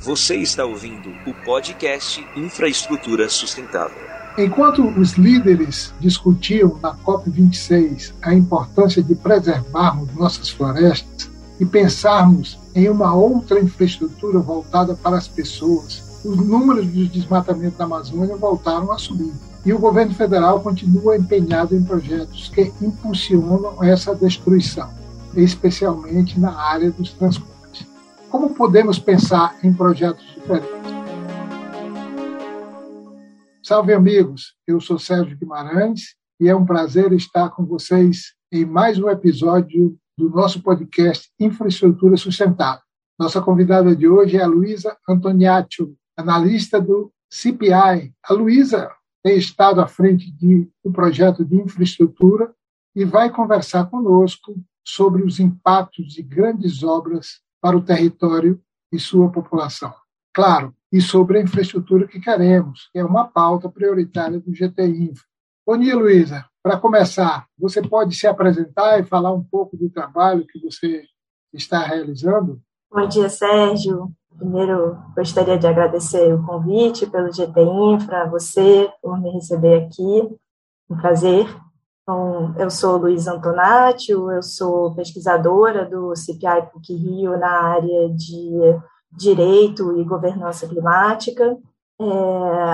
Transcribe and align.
Você 0.00 0.36
está 0.36 0.64
ouvindo 0.64 1.10
o 1.26 1.34
podcast 1.44 2.24
Infraestrutura 2.36 3.28
Sustentável. 3.28 3.98
Enquanto 4.38 4.86
os 4.86 5.14
líderes 5.14 5.92
discutiam 5.98 6.78
na 6.80 6.94
COP26 6.98 8.14
a 8.22 8.32
importância 8.32 9.02
de 9.02 9.16
preservarmos 9.16 10.14
nossas 10.14 10.50
florestas 10.50 11.28
e 11.58 11.66
pensarmos 11.66 12.56
em 12.76 12.88
uma 12.88 13.12
outra 13.12 13.58
infraestrutura 13.58 14.38
voltada 14.38 14.94
para 14.94 15.18
as 15.18 15.26
pessoas, 15.26 16.20
os 16.24 16.36
números 16.36 16.90
de 16.92 17.08
desmatamento 17.08 17.76
da 17.76 17.84
Amazônia 17.84 18.36
voltaram 18.36 18.92
a 18.92 18.98
subir. 18.98 19.32
E 19.66 19.72
o 19.72 19.80
governo 19.80 20.14
federal 20.14 20.60
continua 20.60 21.16
empenhado 21.16 21.74
em 21.74 21.82
projetos 21.82 22.48
que 22.50 22.72
impulsionam 22.80 23.82
essa 23.82 24.14
destruição, 24.14 24.88
especialmente 25.34 26.38
na 26.38 26.56
área 26.56 26.92
dos 26.92 27.12
transportes. 27.12 27.57
Como 28.30 28.54
podemos 28.54 28.98
pensar 28.98 29.58
em 29.64 29.72
projetos 29.72 30.22
diferentes? 30.34 30.68
Salve, 33.62 33.94
amigos! 33.94 34.54
Eu 34.66 34.80
sou 34.80 34.98
Sérgio 34.98 35.36
Guimarães 35.36 36.14
e 36.38 36.46
é 36.46 36.54
um 36.54 36.66
prazer 36.66 37.12
estar 37.14 37.48
com 37.50 37.64
vocês 37.64 38.34
em 38.52 38.66
mais 38.66 38.98
um 38.98 39.08
episódio 39.08 39.96
do 40.16 40.28
nosso 40.28 40.62
podcast 40.62 41.30
Infraestrutura 41.40 42.18
Sustentável. 42.18 42.82
Nossa 43.18 43.40
convidada 43.40 43.96
de 43.96 44.06
hoje 44.06 44.36
é 44.36 44.42
a 44.42 44.46
Luísa 44.46 44.94
Antoniaccio, 45.08 45.96
analista 46.14 46.78
do 46.78 47.10
CPI. 47.30 48.12
A 48.22 48.32
Luísa 48.34 48.90
tem 49.22 49.38
estado 49.38 49.80
à 49.80 49.86
frente 49.86 50.30
de, 50.32 50.70
do 50.84 50.92
projeto 50.92 51.44
de 51.46 51.56
infraestrutura 51.56 52.52
e 52.94 53.06
vai 53.06 53.30
conversar 53.30 53.86
conosco 53.86 54.54
sobre 54.86 55.22
os 55.22 55.40
impactos 55.40 56.12
de 56.12 56.22
grandes 56.22 56.82
obras 56.82 57.40
para 57.60 57.76
o 57.76 57.82
território 57.82 58.60
e 58.92 58.98
sua 58.98 59.30
população. 59.30 59.92
Claro, 60.32 60.74
e 60.92 61.00
sobre 61.00 61.38
a 61.38 61.42
infraestrutura 61.42 62.06
que 62.06 62.20
queremos, 62.20 62.88
que 62.92 62.98
é 62.98 63.04
uma 63.04 63.26
pauta 63.26 63.68
prioritária 63.68 64.38
do 64.40 64.54
GT 64.54 64.86
Infra. 64.86 65.26
Bom 65.66 65.76
Luísa. 65.76 66.46
Para 66.62 66.78
começar, 66.78 67.46
você 67.58 67.82
pode 67.82 68.14
se 68.14 68.26
apresentar 68.26 68.98
e 68.98 69.04
falar 69.04 69.32
um 69.32 69.42
pouco 69.42 69.76
do 69.76 69.90
trabalho 69.90 70.46
que 70.46 70.58
você 70.60 71.04
está 71.52 71.80
realizando? 71.80 72.60
Bom 72.90 73.06
dia, 73.06 73.28
Sérgio. 73.28 74.10
Primeiro, 74.36 74.96
gostaria 75.16 75.58
de 75.58 75.66
agradecer 75.66 76.32
o 76.32 76.44
convite 76.44 77.06
pelo 77.06 77.32
GT 77.32 77.60
Infra, 77.60 78.28
você 78.30 78.88
por 79.02 79.20
me 79.20 79.30
receber 79.30 79.84
aqui. 79.84 80.28
Um 80.88 80.96
prazer 80.96 81.46
então, 82.08 82.54
eu 82.56 82.70
sou 82.70 82.96
Luiz 82.96 83.28
Antonatio, 83.28 84.32
eu 84.32 84.42
sou 84.42 84.94
pesquisadora 84.94 85.84
do 85.84 86.16
CPI 86.16 86.70
PUC 86.72 86.94
Rio 86.94 87.38
na 87.38 87.50
área 87.50 88.08
de 88.08 88.50
Direito 89.12 89.94
e 90.00 90.04
Governança 90.04 90.66
Climática. 90.66 91.58
É, 92.00 92.04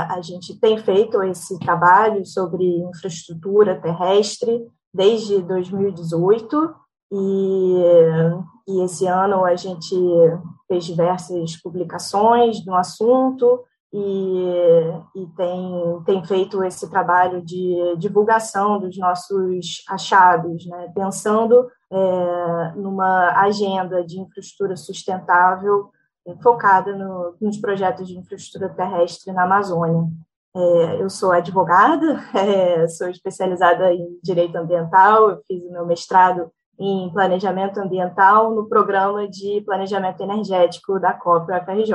a 0.09 0.21
gente 0.23 0.55
tem 0.61 0.79
feito 0.79 1.21
esse 1.25 1.59
trabalho 1.59 2.25
sobre 2.25 2.65
infraestrutura 2.65 3.81
terrestre 3.81 4.65
desde 4.95 5.43
2018 5.43 6.73
e, 7.13 7.83
e 8.69 8.85
esse 8.85 9.05
ano 9.09 9.45
a 9.45 9.57
gente 9.57 9.97
fez 10.69 10.85
diversas 10.85 11.61
publicações 11.61 12.65
no 12.65 12.77
assunto 12.77 13.65
e, 13.97 15.21
e 15.23 15.27
tem, 15.37 16.03
tem 16.05 16.25
feito 16.25 16.65
esse 16.65 16.91
trabalho 16.91 17.41
de 17.41 17.95
divulgação 17.97 18.81
dos 18.81 18.99
nossos 18.99 19.85
achados, 19.89 20.67
né? 20.67 20.91
pensando 20.93 21.71
é, 21.93 22.73
numa 22.75 23.41
agenda 23.41 24.05
de 24.05 24.19
infraestrutura 24.19 24.77
sustentável 24.77 25.93
focada 26.43 26.93
no, 26.97 27.37
nos 27.41 27.57
projetos 27.59 28.09
de 28.09 28.19
infraestrutura 28.19 28.75
terrestre 28.75 29.33
na 29.33 29.45
Amazônia. 29.45 30.09
É, 30.57 31.01
eu 31.01 31.09
sou 31.09 31.31
advogada, 31.31 32.19
é, 32.35 32.89
sou 32.89 33.09
especializada 33.09 33.93
em 33.93 34.19
direito 34.21 34.57
ambiental, 34.57 35.31
eu 35.31 35.43
fiz 35.47 35.63
o 35.63 35.71
meu 35.71 35.87
mestrado 35.87 36.51
em 36.81 37.13
planejamento 37.13 37.79
ambiental 37.79 38.53
no 38.53 38.69
programa 38.69 39.29
de 39.29 39.63
planejamento 39.65 40.21
energético 40.21 40.99
da 40.99 41.13
COP 41.13 41.53
UFRJ. 41.53 41.95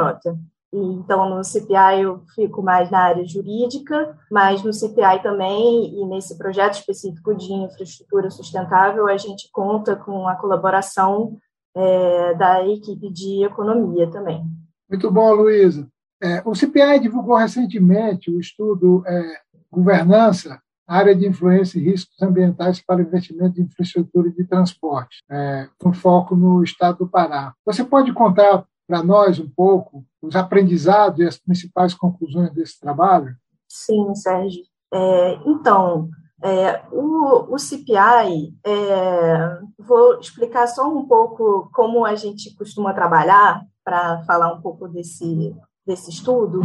Então, 0.72 1.30
no 1.30 1.44
CPI 1.44 2.02
eu 2.02 2.22
fico 2.36 2.62
mais 2.62 2.92
na 2.92 3.00
área 3.00 3.26
jurídica, 3.26 4.16
mas 4.32 4.64
no 4.64 4.72
CPI 4.72 5.24
também, 5.24 6.00
e 6.00 6.06
nesse 6.06 6.38
projeto 6.38 6.76
específico 6.76 7.34
de 7.36 7.52
infraestrutura 7.52 8.30
sustentável, 8.30 9.08
a 9.08 9.18
gente 9.18 9.50
conta 9.52 9.96
com 9.96 10.28
a 10.28 10.36
colaboração 10.36 11.38
é, 11.76 12.36
da 12.36 12.68
equipe 12.68 13.12
de 13.12 13.44
economia 13.44 14.10
também. 14.12 14.44
Muito 14.88 15.10
bom, 15.12 15.34
Luísa. 15.34 15.88
É, 16.22 16.42
o 16.46 16.54
CPI 16.54 17.00
divulgou 17.00 17.36
recentemente 17.36 18.30
o 18.30 18.40
estudo 18.40 19.04
é, 19.08 19.40
Governança, 19.72 20.60
área 20.88 21.16
de 21.16 21.28
influência 21.28 21.78
e 21.78 21.84
riscos 21.84 22.20
ambientais 22.22 22.82
para 22.82 23.02
investimento 23.02 23.62
em 23.62 23.64
infraestrutura 23.64 24.30
de 24.32 24.44
transporte, 24.44 25.24
é, 25.30 25.68
com 25.78 25.94
foco 25.94 26.36
no 26.36 26.64
estado 26.64 27.00
do 27.00 27.08
Pará. 27.08 27.54
Você 27.66 27.84
pode 27.84 28.12
contar 28.12 28.66
para 28.90 29.04
nós 29.04 29.38
um 29.40 29.48
pouco 29.48 30.04
os 30.20 30.36
aprendizados 30.36 31.20
e 31.20 31.24
as 31.24 31.38
principais 31.38 31.94
conclusões 31.94 32.52
desse 32.52 32.80
trabalho? 32.80 33.36
Sim, 33.68 34.16
Sérgio. 34.16 34.64
É, 34.92 35.40
então, 35.46 36.10
é, 36.44 36.82
o, 36.92 37.54
o, 37.54 37.60
CPI, 37.60 38.56
é, 38.66 39.60
vou 39.78 40.20
explicar 40.20 40.66
só 40.66 40.90
um 40.90 41.06
pouco 41.06 41.70
como 41.72 42.04
a 42.04 42.16
gente 42.16 42.56
costuma 42.56 42.92
trabalhar, 42.92 43.64
para 43.84 44.24
falar 44.24 44.52
um 44.54 44.62
pouco 44.62 44.88
desse, 44.88 45.56
desse 45.86 46.10
estudo. 46.10 46.62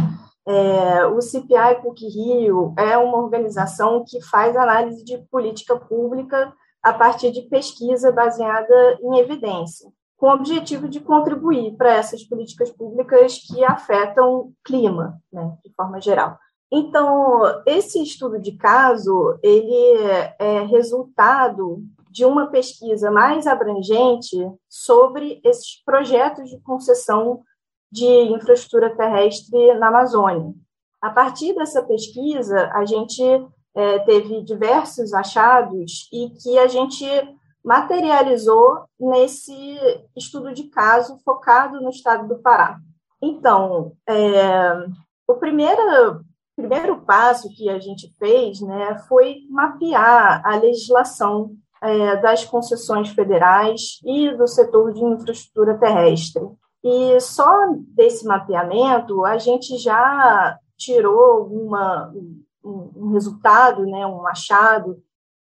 É, 0.47 1.05
o 1.05 1.21
CPI 1.21 1.81
PUC 1.83 2.07
Rio 2.07 2.73
é 2.75 2.97
uma 2.97 3.19
organização 3.19 4.03
que 4.03 4.19
faz 4.21 4.55
análise 4.55 5.03
de 5.03 5.19
política 5.29 5.75
pública 5.75 6.51
a 6.81 6.91
partir 6.91 7.31
de 7.31 7.43
pesquisa 7.43 8.11
baseada 8.11 8.97
em 9.01 9.19
evidência 9.19 9.91
com 10.17 10.27
o 10.27 10.33
objetivo 10.33 10.87
de 10.87 10.99
contribuir 10.99 11.75
para 11.75 11.93
essas 11.93 12.23
políticas 12.23 12.71
públicas 12.71 13.37
que 13.37 13.63
afetam 13.63 14.35
o 14.35 14.53
clima, 14.63 15.21
né, 15.31 15.57
de 15.63 15.73
forma 15.73 15.99
geral. 15.99 16.37
Então, 16.71 17.41
esse 17.65 18.01
estudo 18.01 18.39
de 18.39 18.53
caso, 18.53 19.37
ele 19.43 19.97
é 20.39 20.61
resultado 20.63 21.83
de 22.09 22.25
uma 22.25 22.47
pesquisa 22.47 23.11
mais 23.11 23.45
abrangente 23.45 24.37
sobre 24.69 25.41
esses 25.43 25.83
projetos 25.85 26.49
de 26.49 26.59
concessão 26.61 27.43
de 27.91 28.05
infraestrutura 28.05 28.95
terrestre 28.95 29.73
na 29.75 29.89
Amazônia. 29.89 30.53
A 31.01 31.09
partir 31.09 31.53
dessa 31.53 31.83
pesquisa, 31.83 32.71
a 32.73 32.83
gente 32.85 33.21
é, 33.75 33.99
teve 33.99 34.41
diversos 34.43 35.13
achados 35.13 36.09
e 36.11 36.29
que 36.41 36.57
a 36.57 36.67
gente 36.67 37.05
materializou 37.65 38.85
nesse 38.99 39.75
estudo 40.15 40.53
de 40.53 40.65
caso 40.65 41.17
focado 41.25 41.81
no 41.81 41.89
estado 41.89 42.27
do 42.27 42.39
Pará. 42.39 42.77
Então, 43.19 43.93
é, 44.07 44.71
o 45.27 45.33
primeiro, 45.33 46.23
primeiro 46.55 47.01
passo 47.01 47.49
que 47.49 47.67
a 47.67 47.79
gente 47.79 48.13
fez 48.19 48.61
né, 48.61 48.99
foi 49.09 49.39
mapear 49.49 50.45
a 50.45 50.55
legislação 50.57 51.55
é, 51.81 52.15
das 52.17 52.45
concessões 52.45 53.09
federais 53.09 53.99
e 54.05 54.31
do 54.31 54.47
setor 54.47 54.93
de 54.93 55.03
infraestrutura 55.03 55.77
terrestre. 55.79 56.43
E 56.83 57.19
só 57.19 57.49
desse 57.95 58.27
mapeamento 58.27 59.25
a 59.25 59.39
gente 59.39 59.75
já 59.79 60.55
tirou 60.77 61.47
uma, 61.47 62.13
um, 62.63 63.11
resultado, 63.13 63.85
né, 63.85 64.05
um 64.05 64.27
achado 64.27 65.01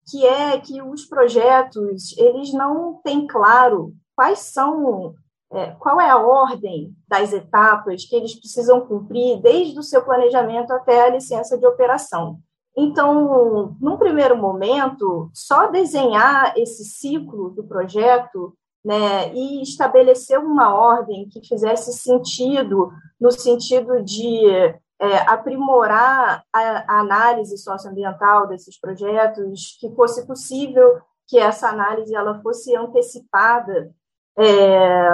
que 0.09 0.25
é 0.25 0.59
que 0.59 0.81
os 0.81 1.06
projetos 1.06 2.18
eles 2.18 2.53
não 2.53 3.00
têm 3.03 3.25
claro 3.25 3.94
quais 4.16 4.40
são 4.40 5.16
é, 5.52 5.68
qual 5.80 6.02
é 6.02 6.09
a 6.09 6.18
ordem 6.18 6.96
das 7.08 7.31
etapas 7.31 8.06
que 8.06 8.16
eles 8.16 8.33
precisam 8.33 8.81
cumprir 8.81 9.39
desde 9.39 9.77
o 9.77 9.83
seu 9.83 10.04
planejamento 10.04 10.72
até 10.72 11.06
a 11.06 11.10
licença 11.10 11.57
de 11.57 11.66
operação. 11.68 12.39
Então, 12.75 13.75
num 13.80 13.98
primeiro 13.98 14.36
momento, 14.36 15.30
só 15.31 15.68
desenhar 15.68 16.57
esse 16.57 16.83
ciclo 16.83 17.51
do 17.51 17.63
projeto 17.63 18.56
né, 18.83 19.31
e 19.33 19.62
estabelecer 19.62 20.39
uma 20.39 20.74
ordem 20.74 21.30
que 21.30 21.48
fizesse 21.48 21.94
sentido, 21.94 22.92
no 23.22 23.31
sentido 23.31 24.04
de 24.04 24.74
é, 25.03 25.17
aprimorar 25.29 26.45
a, 26.53 26.59
a, 26.59 27.00
análise 27.01 27.57
socioambiental 27.57 28.47
desses 28.47 28.79
projetos, 28.79 29.77
que 29.79 29.94
fosse 29.94 30.25
possível 30.25 31.01
que 31.27 31.38
essa 31.38 31.67
análise 31.67 32.15
ela 32.15 32.41
fosse 32.41 32.73
antecipada, 32.73 33.94
é, 34.38 35.09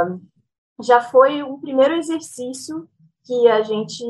já 0.82 1.02
foi 1.02 1.42
um 1.42 1.60
primeiro 1.60 1.96
exercício 1.96 2.88
que 3.26 3.48
a 3.48 3.64
gente 3.64 4.04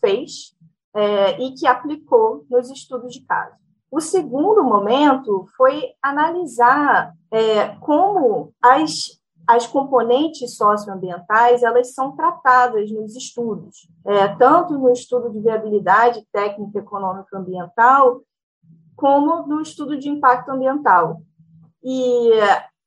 fez 0.00 0.54
é, 0.94 1.40
e 1.42 1.52
que 1.54 1.66
aplicou 1.66 2.46
nos 2.48 2.70
estudos 2.70 3.12
de 3.12 3.24
caso. 3.26 3.56
O 3.90 4.00
segundo 4.00 4.62
momento 4.62 5.46
foi 5.56 5.92
analisar 6.00 7.12
é, 7.32 7.68
como 7.80 8.52
as 8.62 9.20
as 9.46 9.66
componentes 9.66 10.56
socioambientais 10.56 11.62
elas 11.62 11.94
são 11.94 12.16
tratadas 12.16 12.90
nos 12.90 13.14
estudos, 13.14 13.88
é, 14.04 14.28
tanto 14.36 14.76
no 14.76 14.90
estudo 14.90 15.30
de 15.30 15.40
viabilidade 15.40 16.26
técnica, 16.32 16.80
econômica, 16.80 17.38
ambiental, 17.38 18.22
como 18.96 19.46
no 19.46 19.60
estudo 19.60 19.96
de 19.98 20.08
impacto 20.08 20.50
ambiental. 20.50 21.20
E 21.84 22.30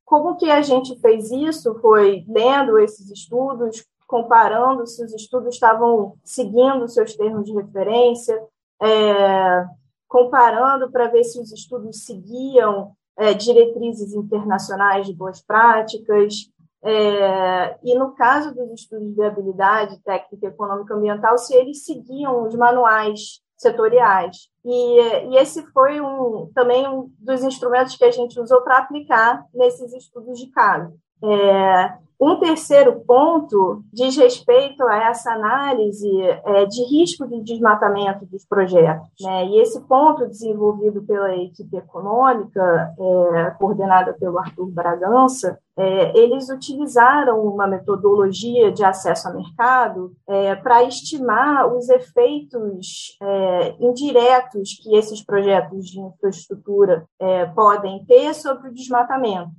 como 0.04 0.36
que 0.36 0.50
a 0.50 0.62
gente 0.62 1.00
fez 1.00 1.32
isso 1.32 1.76
foi 1.80 2.26
lendo 2.28 2.78
esses 2.80 3.10
estudos, 3.10 3.86
comparando 4.08 4.86
se 4.88 5.06
os 5.06 5.14
estudos 5.14 5.54
estavam 5.54 6.16
seguindo 6.24 6.88
seus 6.88 7.16
termos 7.16 7.46
de 7.46 7.54
referência, 7.54 8.44
é, 8.82 9.66
comparando 10.08 10.92
para 10.92 11.08
ver 11.08 11.24
se 11.24 11.40
os 11.40 11.52
estudos 11.52 12.04
seguiam 12.04 12.96
é, 13.18 13.34
diretrizes 13.34 14.14
internacionais 14.14 15.08
de 15.08 15.14
boas 15.14 15.42
práticas, 15.42 16.50
é, 16.82 17.78
e 17.84 17.98
no 17.98 18.12
caso 18.16 18.54
dos 18.54 18.72
estudos 18.72 19.14
de 19.14 19.22
habilidade 19.22 20.00
técnica, 20.00 20.48
econômica 20.48 20.94
ambiental, 20.94 21.38
se 21.38 21.54
eles 21.54 21.84
seguiam 21.84 22.48
os 22.48 22.56
manuais 22.56 23.42
setoriais. 23.58 24.50
E, 24.64 25.00
e, 25.30 25.38
esse 25.38 25.62
foi 25.74 26.00
um, 26.00 26.50
também 26.54 26.88
um 26.88 27.12
dos 27.20 27.44
instrumentos 27.44 27.98
que 27.98 28.06
a 28.06 28.12
gente 28.12 28.40
usou 28.40 28.62
para 28.62 28.78
aplicar 28.78 29.46
nesses 29.54 29.94
estudos 29.94 30.40
de 30.40 30.48
caso. 30.48 30.94
É, 31.24 31.94
um 32.22 32.38
terceiro 32.38 33.00
ponto 33.08 33.82
diz 33.94 34.18
respeito 34.18 34.84
a 34.84 35.10
essa 35.10 35.32
análise 35.32 36.22
é, 36.22 36.66
de 36.66 36.84
risco 36.84 37.26
de 37.26 37.42
desmatamento 37.42 38.26
dos 38.26 38.46
projetos. 38.46 39.08
Né? 39.22 39.46
E 39.46 39.62
esse 39.62 39.80
ponto, 39.88 40.28
desenvolvido 40.28 41.02
pela 41.02 41.34
equipe 41.34 41.78
econômica, 41.78 42.94
é, 43.00 43.52
coordenada 43.52 44.14
pelo 44.20 44.38
Arthur 44.38 44.70
Bragança, 44.70 45.58
é, 45.78 46.20
eles 46.20 46.50
utilizaram 46.50 47.42
uma 47.42 47.66
metodologia 47.66 48.70
de 48.70 48.84
acesso 48.84 49.30
a 49.30 49.34
mercado 49.34 50.12
é, 50.28 50.56
para 50.56 50.84
estimar 50.84 51.74
os 51.74 51.88
efeitos 51.88 53.18
é, 53.24 53.76
indiretos 53.80 54.78
que 54.84 54.94
esses 54.94 55.24
projetos 55.24 55.86
de 55.86 56.02
infraestrutura 56.02 57.06
é, 57.18 57.46
podem 57.46 58.04
ter 58.04 58.34
sobre 58.34 58.68
o 58.68 58.74
desmatamento. 58.74 59.52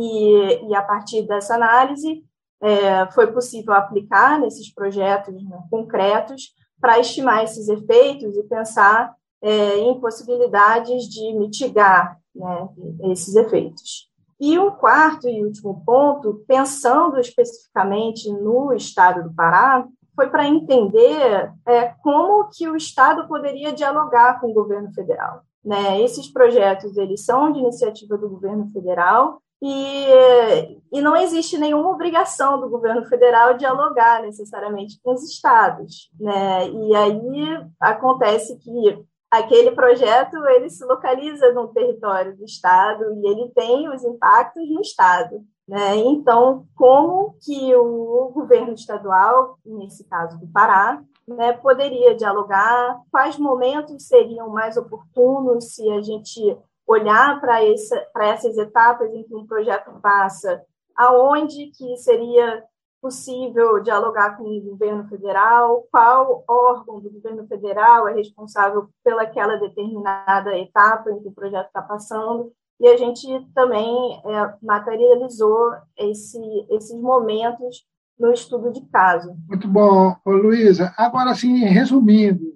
E, 0.00 0.68
e 0.68 0.74
a 0.74 0.82
partir 0.82 1.22
dessa 1.22 1.54
análise, 1.54 2.24
é, 2.60 3.10
foi 3.12 3.30
possível 3.32 3.74
aplicar 3.74 4.40
nesses 4.40 4.72
projetos 4.72 5.34
né, 5.44 5.58
concretos 5.70 6.54
para 6.80 6.98
estimar 6.98 7.44
esses 7.44 7.68
efeitos 7.68 8.36
e 8.36 8.42
pensar 8.44 9.14
é, 9.42 9.78
em 9.78 10.00
possibilidades 10.00 11.04
de 11.04 11.32
mitigar 11.34 12.18
né, 12.34 12.68
esses 13.10 13.34
efeitos. 13.34 14.10
E 14.40 14.58
um 14.58 14.70
quarto 14.70 15.28
e 15.28 15.44
último 15.44 15.82
ponto, 15.84 16.44
pensando 16.46 17.18
especificamente 17.18 18.30
no 18.32 18.72
estado 18.72 19.22
do 19.22 19.34
Pará, 19.34 19.86
foi 20.14 20.28
para 20.28 20.46
entender 20.46 21.52
é, 21.66 21.88
como 22.02 22.48
que 22.50 22.68
o 22.68 22.76
Estado 22.76 23.26
poderia 23.26 23.72
dialogar 23.72 24.40
com 24.40 24.50
o 24.50 24.54
governo 24.54 24.92
federal. 24.92 25.42
Né? 25.64 26.00
Esses 26.02 26.30
projetos 26.30 26.96
eles 26.96 27.24
são 27.24 27.52
de 27.52 27.58
iniciativa 27.58 28.16
do 28.16 28.28
governo 28.28 28.70
federal, 28.70 29.40
e, 29.66 30.78
e 30.92 31.00
não 31.00 31.16
existe 31.16 31.56
nenhuma 31.56 31.88
obrigação 31.88 32.60
do 32.60 32.68
governo 32.68 33.02
federal 33.06 33.56
dialogar 33.56 34.20
necessariamente 34.20 35.00
com 35.02 35.14
os 35.14 35.22
estados, 35.22 36.10
né? 36.20 36.68
E 36.68 36.94
aí 36.94 37.66
acontece 37.80 38.58
que 38.58 39.02
aquele 39.30 39.70
projeto 39.70 40.36
ele 40.48 40.68
se 40.68 40.84
localiza 40.84 41.50
no 41.52 41.68
território 41.68 42.36
do 42.36 42.44
estado 42.44 43.04
e 43.14 43.26
ele 43.26 43.50
tem 43.54 43.88
os 43.88 44.04
impactos 44.04 44.68
no 44.68 44.82
estado, 44.82 45.42
né? 45.66 45.96
Então, 45.96 46.66
como 46.74 47.34
que 47.40 47.74
o 47.74 48.32
governo 48.34 48.74
estadual, 48.74 49.58
nesse 49.64 50.04
caso 50.04 50.38
do 50.38 50.46
Pará, 50.48 51.02
né, 51.26 51.54
poderia 51.54 52.14
dialogar? 52.14 53.00
Quais 53.10 53.38
momentos 53.38 54.06
seriam 54.06 54.50
mais 54.50 54.76
oportunos 54.76 55.74
se 55.74 55.90
a 55.90 56.02
gente 56.02 56.54
olhar 56.86 57.40
para 57.40 57.64
essa, 57.64 58.06
essas 58.18 58.56
etapas 58.58 59.12
em 59.12 59.22
que 59.22 59.34
um 59.34 59.46
projeto 59.46 59.90
passa, 60.00 60.62
aonde 60.96 61.70
que 61.76 61.96
seria 61.96 62.62
possível 63.00 63.82
dialogar 63.82 64.36
com 64.36 64.44
o 64.44 64.60
governo 64.62 65.06
federal, 65.08 65.86
qual 65.90 66.42
órgão 66.48 67.00
do 67.00 67.10
governo 67.10 67.46
federal 67.46 68.08
é 68.08 68.14
responsável 68.14 68.88
pelaquela 69.04 69.56
determinada 69.56 70.56
etapa 70.56 71.10
em 71.10 71.20
que 71.20 71.28
o 71.28 71.34
projeto 71.34 71.66
está 71.66 71.82
passando, 71.82 72.50
e 72.80 72.88
a 72.88 72.96
gente 72.96 73.26
também 73.54 74.22
é, 74.24 74.54
materializou 74.62 75.72
esse, 75.98 76.40
esses 76.70 76.98
momentos 76.98 77.84
no 78.18 78.32
estudo 78.32 78.72
de 78.72 78.80
caso. 78.86 79.36
Muito 79.48 79.68
bom, 79.68 80.16
Luísa. 80.24 80.94
Agora, 80.96 81.32
assim, 81.32 81.64
resumindo, 81.64 82.54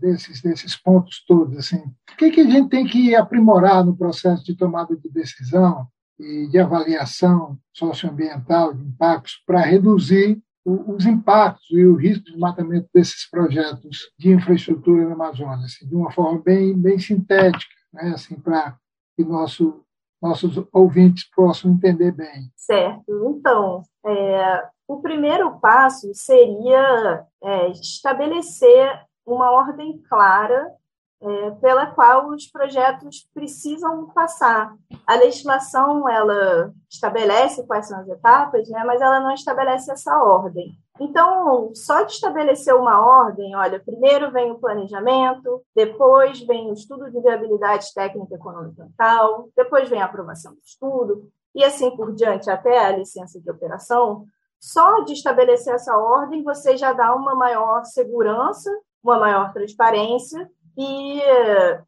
desses, 0.00 0.42
desses 0.42 0.76
pontos 0.76 1.24
todos. 1.26 1.56
Assim. 1.56 1.78
O 2.12 2.16
que, 2.16 2.30
que 2.30 2.40
a 2.40 2.50
gente 2.50 2.68
tem 2.68 2.86
que 2.86 3.14
aprimorar 3.14 3.84
no 3.84 3.96
processo 3.96 4.44
de 4.44 4.54
tomada 4.54 4.96
de 4.96 5.08
decisão 5.08 5.86
e 6.18 6.48
de 6.48 6.58
avaliação 6.58 7.58
socioambiental 7.72 8.74
de 8.74 8.82
impactos 8.82 9.42
para 9.46 9.60
reduzir 9.60 10.40
os 10.64 11.06
impactos 11.06 11.70
e 11.70 11.84
o 11.84 11.96
risco 11.96 12.24
de 12.24 12.38
matamento 12.38 12.88
desses 12.94 13.28
projetos 13.28 14.10
de 14.18 14.30
infraestrutura 14.30 15.08
na 15.08 15.14
Amazônia, 15.14 15.64
assim, 15.64 15.86
de 15.88 15.94
uma 15.94 16.10
forma 16.10 16.40
bem, 16.42 16.76
bem 16.76 16.98
sintética, 16.98 17.74
né, 17.92 18.12
assim, 18.14 18.38
para 18.38 18.76
que 19.16 19.24
nosso, 19.24 19.82
nossos 20.22 20.62
ouvintes 20.72 21.28
possam 21.34 21.72
entender 21.72 22.12
bem. 22.12 22.50
Certo. 22.56 23.34
Então, 23.36 23.82
é, 24.06 24.68
o 24.86 25.00
primeiro 25.00 25.58
passo 25.60 26.10
seria 26.12 27.24
é, 27.42 27.70
estabelecer 27.70 29.00
uma 29.26 29.50
ordem 29.50 30.02
clara 30.08 30.74
é, 31.22 31.50
pela 31.52 31.86
qual 31.88 32.28
os 32.28 32.46
projetos 32.46 33.28
precisam 33.34 34.06
passar. 34.06 34.74
A 35.06 35.16
legislação 35.16 36.08
ela 36.08 36.72
estabelece 36.88 37.66
quais 37.66 37.88
são 37.88 38.00
as 38.00 38.08
etapas, 38.08 38.68
né, 38.70 38.82
mas 38.84 39.00
ela 39.00 39.20
não 39.20 39.32
estabelece 39.32 39.92
essa 39.92 40.16
ordem. 40.22 40.72
Então, 40.98 41.74
só 41.74 42.02
de 42.02 42.12
estabelecer 42.12 42.74
uma 42.74 43.00
ordem, 43.00 43.54
olha, 43.56 43.80
primeiro 43.80 44.30
vem 44.30 44.50
o 44.50 44.58
planejamento, 44.58 45.62
depois 45.74 46.40
vem 46.40 46.70
o 46.70 46.74
estudo 46.74 47.10
de 47.10 47.20
viabilidade 47.20 47.92
técnica 47.94 48.34
econômica 48.34 48.88
tal, 48.96 49.48
depois 49.56 49.88
vem 49.88 50.02
a 50.02 50.06
aprovação 50.06 50.52
do 50.52 50.60
estudo, 50.64 51.30
e 51.54 51.64
assim 51.64 51.94
por 51.96 52.14
diante, 52.14 52.50
até 52.50 52.78
a 52.78 52.96
licença 52.96 53.40
de 53.40 53.50
operação, 53.50 54.24
só 54.58 55.00
de 55.00 55.14
estabelecer 55.14 55.74
essa 55.74 55.96
ordem, 55.96 56.42
você 56.42 56.76
já 56.76 56.92
dá 56.92 57.14
uma 57.14 57.34
maior 57.34 57.82
segurança 57.84 58.70
uma 59.02 59.18
maior 59.18 59.52
transparência 59.52 60.50
e, 60.76 61.20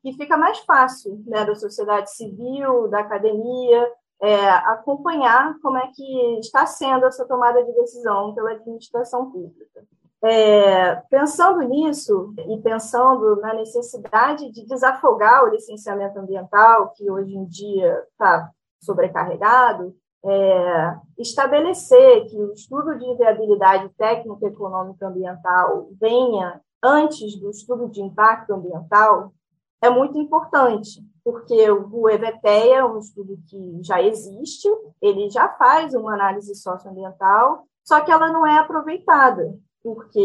e 0.05 0.13
fica 0.15 0.37
mais 0.37 0.59
fácil 0.61 1.23
né, 1.27 1.45
da 1.45 1.55
sociedade 1.55 2.15
civil, 2.15 2.89
da 2.89 3.01
academia, 3.01 3.91
é, 4.21 4.49
acompanhar 4.51 5.59
como 5.61 5.79
é 5.79 5.89
que 5.95 6.39
está 6.39 6.67
sendo 6.67 7.07
essa 7.07 7.27
tomada 7.27 7.63
de 7.65 7.73
decisão 7.73 8.35
pela 8.35 8.53
administração 8.53 9.31
pública. 9.31 9.85
É, 10.25 10.95
pensando 11.11 11.61
nisso 11.63 12.33
e 12.49 12.57
pensando 12.61 13.37
na 13.41 13.55
necessidade 13.55 14.53
de 14.53 14.65
desafogar 14.67 15.45
o 15.45 15.49
licenciamento 15.49 16.17
ambiental, 16.19 16.93
que 16.95 17.11
hoje 17.11 17.35
em 17.35 17.45
dia 17.47 18.05
está 18.13 18.49
sobrecarregado, 18.81 19.93
é, 20.25 20.97
estabelecer 21.19 22.27
que 22.27 22.37
o 22.37 22.53
estudo 22.53 22.97
de 22.99 23.15
viabilidade 23.17 23.89
técnica, 23.99 24.47
econômica 24.47 25.09
ambiental 25.09 25.89
venha 26.01 26.61
antes 26.83 27.37
do 27.37 27.51
estudo 27.51 27.89
de 27.89 28.01
impacto 28.01 28.53
ambiental 28.53 29.33
é 29.81 29.91
muito 29.91 30.17
importante, 30.17 31.05
porque 31.25 31.71
o 31.71 32.09
EVTEA 32.09 32.77
é 32.77 32.85
um 32.85 32.99
estudo 32.99 33.37
que 33.49 33.81
já 33.83 34.01
existe, 34.01 34.69
ele 35.01 35.29
já 35.29 35.49
faz 35.49 35.93
uma 35.93 36.15
análise 36.15 36.55
socioambiental, 36.55 37.67
só 37.85 38.01
que 38.01 38.13
ela 38.13 38.31
não 38.33 38.47
é 38.47 38.59
aproveitada, 38.59 39.59
porque 39.83 40.25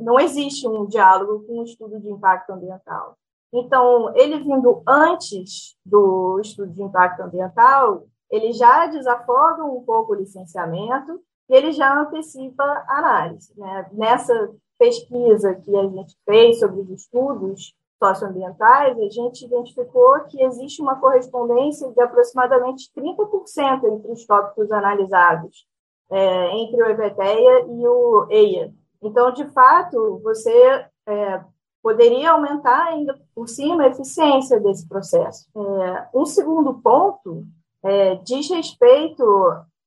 não 0.00 0.20
existe 0.20 0.68
um 0.68 0.86
diálogo 0.86 1.44
com 1.46 1.60
o 1.60 1.64
estudo 1.64 2.00
de 2.00 2.08
impacto 2.08 2.50
ambiental. 2.50 3.16
Então, 3.52 4.14
ele 4.14 4.38
vindo 4.38 4.82
antes 4.86 5.76
do 5.84 6.38
estudo 6.40 6.72
de 6.72 6.82
impacto 6.82 7.20
ambiental, 7.22 8.06
ele 8.30 8.52
já 8.52 8.86
desafoga 8.86 9.64
um 9.64 9.82
pouco 9.82 10.12
o 10.12 10.16
licenciamento 10.16 11.20
e 11.48 11.54
ele 11.54 11.72
já 11.72 12.00
antecipa 12.00 12.62
a 12.64 12.98
análise. 12.98 13.52
Né? 13.56 13.88
Nessa 13.92 14.50
pesquisa 14.78 15.54
que 15.54 15.74
a 15.76 15.88
gente 15.88 16.16
fez 16.24 16.58
sobre 16.58 16.80
os 16.80 16.90
estudos 16.90 17.74
socioambientais, 18.02 18.98
a 18.98 19.08
gente 19.08 19.46
identificou 19.46 20.20
que 20.28 20.42
existe 20.42 20.82
uma 20.82 20.96
correspondência 21.00 21.90
de 21.90 22.00
aproximadamente 22.00 22.90
30% 22.94 23.84
entre 23.84 24.12
os 24.12 24.26
tópicos 24.26 24.70
analisados, 24.70 25.66
é, 26.10 26.56
entre 26.58 26.82
o 26.82 26.86
EVTEA 26.86 27.66
e 27.68 27.88
o 27.88 28.26
EIA. 28.30 28.72
Então, 29.02 29.32
de 29.32 29.46
fato, 29.50 30.20
você 30.22 30.86
é, 31.06 31.40
poderia 31.82 32.32
aumentar 32.32 32.88
ainda 32.88 33.18
por 33.34 33.48
cima 33.48 33.84
a 33.84 33.88
eficiência 33.88 34.60
desse 34.60 34.86
processo. 34.86 35.48
É, 35.56 36.08
um 36.14 36.26
segundo 36.26 36.74
ponto 36.74 37.46
é, 37.86 38.16
diz 38.16 38.50
respeito 38.50 39.24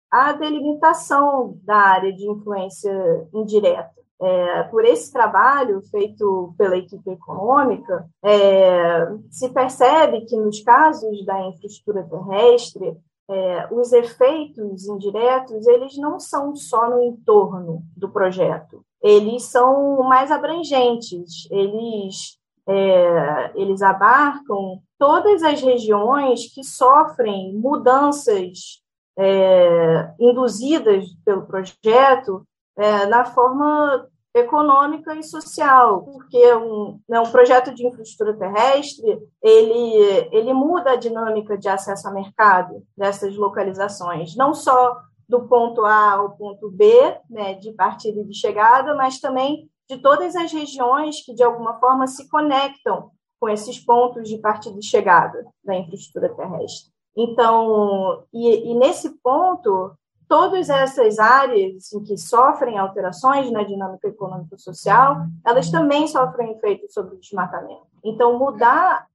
a 0.09 0.33
delimitação 0.33 1.59
da 1.63 1.75
área 1.75 2.13
de 2.13 2.27
influência 2.27 2.91
indireta. 3.33 3.99
É, 4.21 4.63
por 4.63 4.83
esse 4.83 5.13
trabalho 5.13 5.81
feito 5.83 6.53
pela 6.57 6.77
equipe 6.77 7.09
econômica, 7.09 8.05
é, 8.23 9.07
se 9.29 9.49
percebe 9.49 10.21
que 10.21 10.35
nos 10.35 10.61
casos 10.61 11.25
da 11.25 11.47
infraestrutura 11.47 12.03
terrestre, 12.03 12.97
é, 13.29 13.67
os 13.71 13.93
efeitos 13.93 14.87
indiretos 14.87 15.67
eles 15.67 15.95
não 15.97 16.19
são 16.19 16.55
só 16.55 16.89
no 16.89 17.01
entorno 17.01 17.83
do 17.95 18.09
projeto, 18.09 18.83
eles 19.01 19.43
são 19.43 20.03
mais 20.03 20.31
abrangentes, 20.31 21.47
eles 21.51 22.39
é, 22.67 23.51
eles 23.55 23.81
abarcam 23.81 24.81
todas 24.99 25.41
as 25.41 25.61
regiões 25.61 26.53
que 26.53 26.63
sofrem 26.63 27.55
mudanças 27.55 28.83
é, 29.17 30.13
induzidas 30.19 31.05
pelo 31.25 31.47
projeto 31.47 32.45
é, 32.77 33.05
na 33.05 33.25
forma 33.25 34.07
econômica 34.35 35.15
e 35.15 35.23
social, 35.23 36.03
porque 36.03 36.53
um, 36.53 36.99
né, 37.09 37.19
um 37.19 37.31
projeto 37.31 37.73
de 37.73 37.87
infraestrutura 37.87 38.37
terrestre 38.37 39.19
ele, 39.41 40.29
ele 40.31 40.53
muda 40.53 40.91
a 40.91 40.95
dinâmica 40.95 41.57
de 41.57 41.67
acesso 41.67 42.07
a 42.07 42.11
mercado 42.11 42.83
dessas 42.95 43.35
localizações, 43.35 44.35
não 44.35 44.53
só 44.53 45.01
do 45.27 45.47
ponto 45.47 45.83
A 45.85 46.13
ao 46.13 46.31
ponto 46.31 46.69
B, 46.69 47.17
né, 47.29 47.55
de 47.55 47.71
partida 47.73 48.19
e 48.19 48.25
de 48.25 48.35
chegada, 48.35 48.95
mas 48.95 49.19
também 49.19 49.69
de 49.89 49.97
todas 49.97 50.35
as 50.35 50.51
regiões 50.51 51.23
que 51.25 51.33
de 51.33 51.43
alguma 51.43 51.79
forma 51.79 52.05
se 52.05 52.29
conectam 52.29 53.11
com 53.39 53.49
esses 53.49 53.79
pontos 53.79 54.27
de 54.27 54.37
partida 54.37 54.77
e 54.77 54.83
chegada 54.83 55.45
da 55.63 55.75
infraestrutura 55.75 56.33
terrestre. 56.35 56.91
Então, 57.15 58.23
e, 58.33 58.71
e 58.71 58.75
nesse 58.75 59.09
ponto, 59.21 59.91
todas 60.27 60.69
essas 60.69 61.19
áreas 61.19 61.91
em 61.91 62.03
que 62.03 62.17
sofrem 62.17 62.77
alterações 62.77 63.51
na 63.51 63.63
dinâmica 63.63 64.07
econômico-social, 64.07 65.25
elas 65.45 65.71
também 65.71 66.07
sofrem 66.07 66.51
efeitos 66.51 66.93
sobre 66.93 67.15
o 67.15 67.19
desmatamento. 67.19 67.87
Então, 68.03 68.37
mudar. 68.37 69.07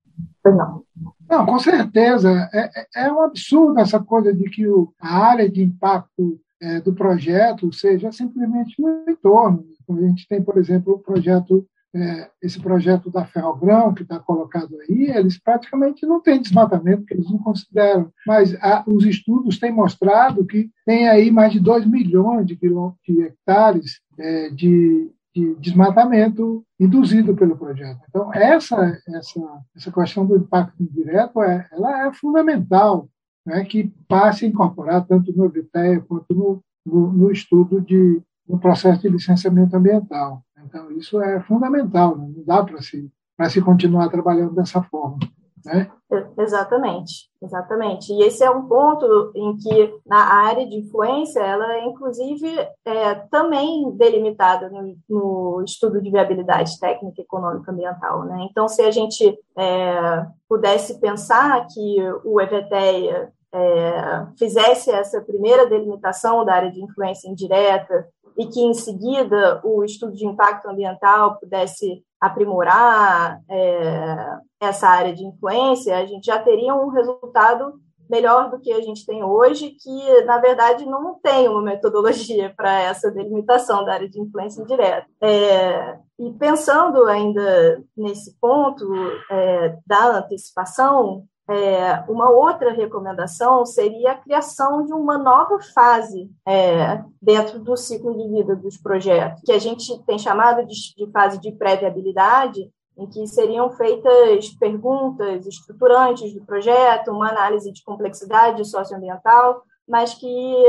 Não. 0.44 0.82
Não, 1.28 1.46
com 1.46 1.58
certeza. 1.58 2.30
É, 2.52 2.80
é, 2.80 3.06
é 3.06 3.12
um 3.12 3.22
absurdo 3.22 3.78
essa 3.78 3.98
coisa 4.02 4.34
de 4.34 4.50
que 4.50 4.66
o, 4.68 4.92
a 5.00 5.16
área 5.18 5.48
de 5.48 5.62
impacto 5.62 6.38
é, 6.60 6.80
do 6.80 6.94
projeto 6.94 7.72
seja 7.72 8.12
simplesmente 8.12 8.80
no 8.80 9.04
entorno. 9.08 9.64
A 9.88 10.00
gente 10.00 10.26
tem, 10.28 10.42
por 10.42 10.58
exemplo, 10.58 10.94
o 10.94 10.98
projeto 10.98 11.66
é, 11.94 12.28
esse 12.42 12.60
projeto 12.60 13.08
da 13.08 13.24
Ferrogrão, 13.24 13.94
que 13.94 14.02
está 14.02 14.18
colocado 14.18 14.76
aí, 14.80 15.10
eles 15.10 15.38
praticamente 15.38 16.04
não 16.04 16.20
têm 16.20 16.42
desmatamento, 16.42 17.04
que 17.04 17.14
eles 17.14 17.30
não 17.30 17.38
consideram. 17.38 18.10
Mas 18.26 18.54
a, 18.56 18.82
os 18.86 19.04
estudos 19.04 19.58
têm 19.58 19.72
mostrado 19.72 20.44
que 20.44 20.70
tem 20.84 21.08
aí 21.08 21.30
mais 21.30 21.52
de 21.52 21.60
2 21.60 21.86
milhões 21.86 22.46
de, 22.46 22.56
de 22.56 23.22
hectares 23.22 24.00
é, 24.18 24.50
de, 24.50 25.10
de, 25.34 25.54
desmatamento 25.56 26.64
induzido 26.80 27.34
pelo 27.36 27.56
projeto. 27.56 28.00
Então, 28.08 28.32
essa, 28.34 28.98
essa, 29.08 29.40
essa 29.76 29.92
questão 29.92 30.26
do 30.26 30.36
impacto 30.36 30.82
indireto 30.82 31.42
é, 31.42 31.68
ela 31.72 32.08
é 32.08 32.12
fundamental 32.12 33.08
né, 33.46 33.64
que 33.64 33.92
passe 34.08 34.44
a 34.44 34.48
incorporar 34.48 35.06
tanto 35.06 35.32
no 35.36 35.46
EBTEA 35.46 36.00
quanto 36.00 36.34
no, 36.34 36.62
no, 36.84 37.12
no 37.12 37.30
estudo 37.30 37.80
de, 37.80 38.20
no 38.48 38.58
processo 38.58 39.00
de 39.02 39.08
licenciamento 39.08 39.76
ambiental. 39.76 40.43
Então, 40.66 40.90
isso 40.92 41.20
é 41.20 41.40
fundamental, 41.42 42.16
né? 42.16 42.32
não 42.36 42.44
dá 42.44 42.62
para 42.62 42.80
se, 42.80 43.10
se 43.48 43.62
continuar 43.62 44.08
trabalhando 44.08 44.54
dessa 44.54 44.82
forma. 44.82 45.18
Né? 45.64 45.90
Exatamente, 46.38 47.30
exatamente. 47.42 48.12
E 48.12 48.22
esse 48.22 48.44
é 48.44 48.50
um 48.50 48.68
ponto 48.68 49.32
em 49.34 49.56
que 49.56 49.94
na 50.06 50.22
área 50.46 50.68
de 50.68 50.76
influência 50.76 51.40
ela 51.40 51.72
é 51.74 51.86
inclusive 51.86 52.46
é, 52.84 53.14
também 53.30 53.90
delimitada 53.96 54.68
no, 54.68 54.94
no, 55.08 55.62
estudo 55.64 56.02
de 56.02 56.10
viabilidade 56.10 56.78
técnica, 56.78 57.22
econômica, 57.22 57.72
ambiental. 57.72 58.24
Né? 58.24 58.46
Então, 58.50 58.68
se 58.68 58.82
a 58.82 58.90
gente 58.90 59.38
é, 59.56 60.26
pudesse 60.46 61.00
pensar 61.00 61.66
que 61.72 61.96
o 62.24 62.40
EVTEA 62.40 63.32
é, 63.54 64.26
fizesse 64.38 64.90
essa 64.90 65.20
primeira 65.22 65.66
delimitação 65.66 66.44
da 66.44 66.54
área 66.54 66.70
de 66.70 66.82
influência 66.82 67.28
indireta 67.28 68.06
e 68.36 68.46
que, 68.46 68.60
em 68.60 68.74
seguida, 68.74 69.60
o 69.64 69.84
estudo 69.84 70.12
de 70.12 70.26
impacto 70.26 70.68
ambiental 70.68 71.38
pudesse 71.38 72.02
aprimorar 72.20 73.40
é, 73.48 74.38
essa 74.60 74.88
área 74.88 75.14
de 75.14 75.24
influência, 75.24 75.96
a 75.96 76.06
gente 76.06 76.26
já 76.26 76.38
teria 76.38 76.74
um 76.74 76.88
resultado 76.88 77.74
melhor 78.08 78.50
do 78.50 78.60
que 78.60 78.72
a 78.72 78.80
gente 78.80 79.04
tem 79.06 79.22
hoje, 79.22 79.70
que, 79.70 80.22
na 80.22 80.38
verdade, 80.38 80.84
não 80.84 81.18
tem 81.20 81.48
uma 81.48 81.62
metodologia 81.62 82.52
para 82.56 82.80
essa 82.80 83.10
delimitação 83.10 83.84
da 83.84 83.94
área 83.94 84.08
de 84.08 84.20
influência 84.20 84.62
indireta. 84.62 85.06
É, 85.20 85.98
e 86.18 86.30
pensando 86.32 87.04
ainda 87.04 87.82
nesse 87.96 88.38
ponto 88.40 88.86
é, 89.30 89.76
da 89.86 90.18
antecipação, 90.18 91.24
é, 91.48 92.02
uma 92.08 92.30
outra 92.30 92.72
recomendação 92.72 93.66
seria 93.66 94.12
a 94.12 94.14
criação 94.14 94.84
de 94.84 94.92
uma 94.92 95.18
nova 95.18 95.58
fase 95.74 96.30
é, 96.46 97.02
dentro 97.20 97.58
do 97.58 97.76
ciclo 97.76 98.16
de 98.16 98.28
vida 98.28 98.56
dos 98.56 98.78
projetos, 98.78 99.42
que 99.44 99.52
a 99.52 99.58
gente 99.58 100.02
tem 100.04 100.18
chamado 100.18 100.66
de, 100.66 100.74
de 100.96 101.10
fase 101.12 101.38
de 101.40 101.52
pré-viabilidade, 101.52 102.70
em 102.96 103.06
que 103.08 103.26
seriam 103.26 103.70
feitas 103.70 104.50
perguntas 104.50 105.46
estruturantes 105.46 106.32
do 106.32 106.44
projeto, 106.44 107.10
uma 107.10 107.28
análise 107.28 107.72
de 107.72 107.82
complexidade 107.82 108.64
socioambiental, 108.64 109.62
mas 109.88 110.14
que 110.14 110.64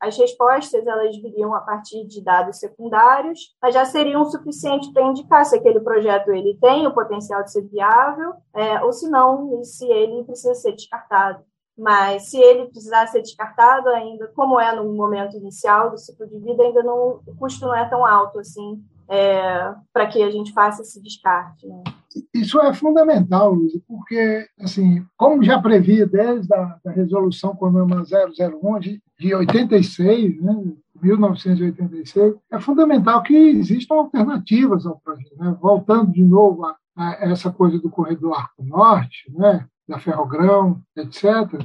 as 0.00 0.16
respostas 0.18 0.86
elas 0.86 1.16
viriam 1.16 1.54
a 1.54 1.60
partir 1.60 2.06
de 2.06 2.22
dados 2.22 2.58
secundários, 2.58 3.56
mas 3.62 3.74
já 3.74 3.84
seriam 3.84 4.24
suficientes 4.24 4.92
para 4.92 5.06
indicar 5.06 5.44
se 5.44 5.56
aquele 5.56 5.80
projeto 5.80 6.30
ele 6.30 6.58
tem 6.60 6.86
o 6.86 6.94
potencial 6.94 7.42
de 7.42 7.52
ser 7.52 7.62
viável 7.62 8.34
é, 8.54 8.82
ou 8.84 8.92
se 8.92 9.08
não, 9.08 9.62
se 9.64 9.86
ele 9.86 10.24
precisa 10.24 10.54
ser 10.54 10.72
descartado. 10.72 11.42
Mas 11.76 12.30
se 12.30 12.38
ele 12.38 12.66
precisar 12.66 13.06
ser 13.06 13.22
descartado 13.22 13.88
ainda, 13.90 14.26
como 14.34 14.58
é 14.58 14.74
no 14.74 14.92
momento 14.92 15.36
inicial 15.36 15.90
do 15.90 15.96
ciclo 15.96 16.26
de 16.26 16.38
vida, 16.38 16.62
ainda 16.62 16.82
não 16.82 17.20
o 17.24 17.36
custo 17.38 17.64
não 17.64 17.74
é 17.74 17.88
tão 17.88 18.04
alto 18.04 18.40
assim 18.40 18.82
é, 19.08 19.74
para 19.92 20.06
que 20.06 20.22
a 20.22 20.30
gente 20.30 20.52
faça 20.52 20.82
esse 20.82 21.02
descarte. 21.02 21.66
Né? 21.66 21.82
Isso 22.34 22.60
é 22.60 22.72
fundamental, 22.74 23.52
Luiz, 23.52 23.72
porque, 23.86 24.46
assim, 24.60 25.04
como 25.16 25.42
já 25.42 25.60
previa 25.60 26.06
desde 26.06 26.52
a 26.54 26.78
da 26.84 26.90
resolução 26.90 27.56
Conama 27.56 28.02
001 28.02 28.78
de, 28.78 29.02
de 29.18 29.34
86, 29.34 30.42
né, 30.42 30.72
1986, 31.00 32.34
é 32.50 32.60
fundamental 32.60 33.22
que 33.22 33.34
existam 33.34 33.94
alternativas 33.94 34.84
ao 34.84 34.98
projeto. 35.00 35.36
Né? 35.36 35.56
Voltando 35.60 36.12
de 36.12 36.22
novo 36.22 36.64
a, 36.66 36.76
a, 36.96 37.12
essa 37.30 37.50
coisa 37.50 37.78
do 37.78 37.90
corredor 37.90 38.36
Arco 38.36 38.64
Norte, 38.64 39.30
né, 39.32 39.66
da 39.88 39.98
Ferrogrão, 39.98 40.80
etc. 40.96 41.64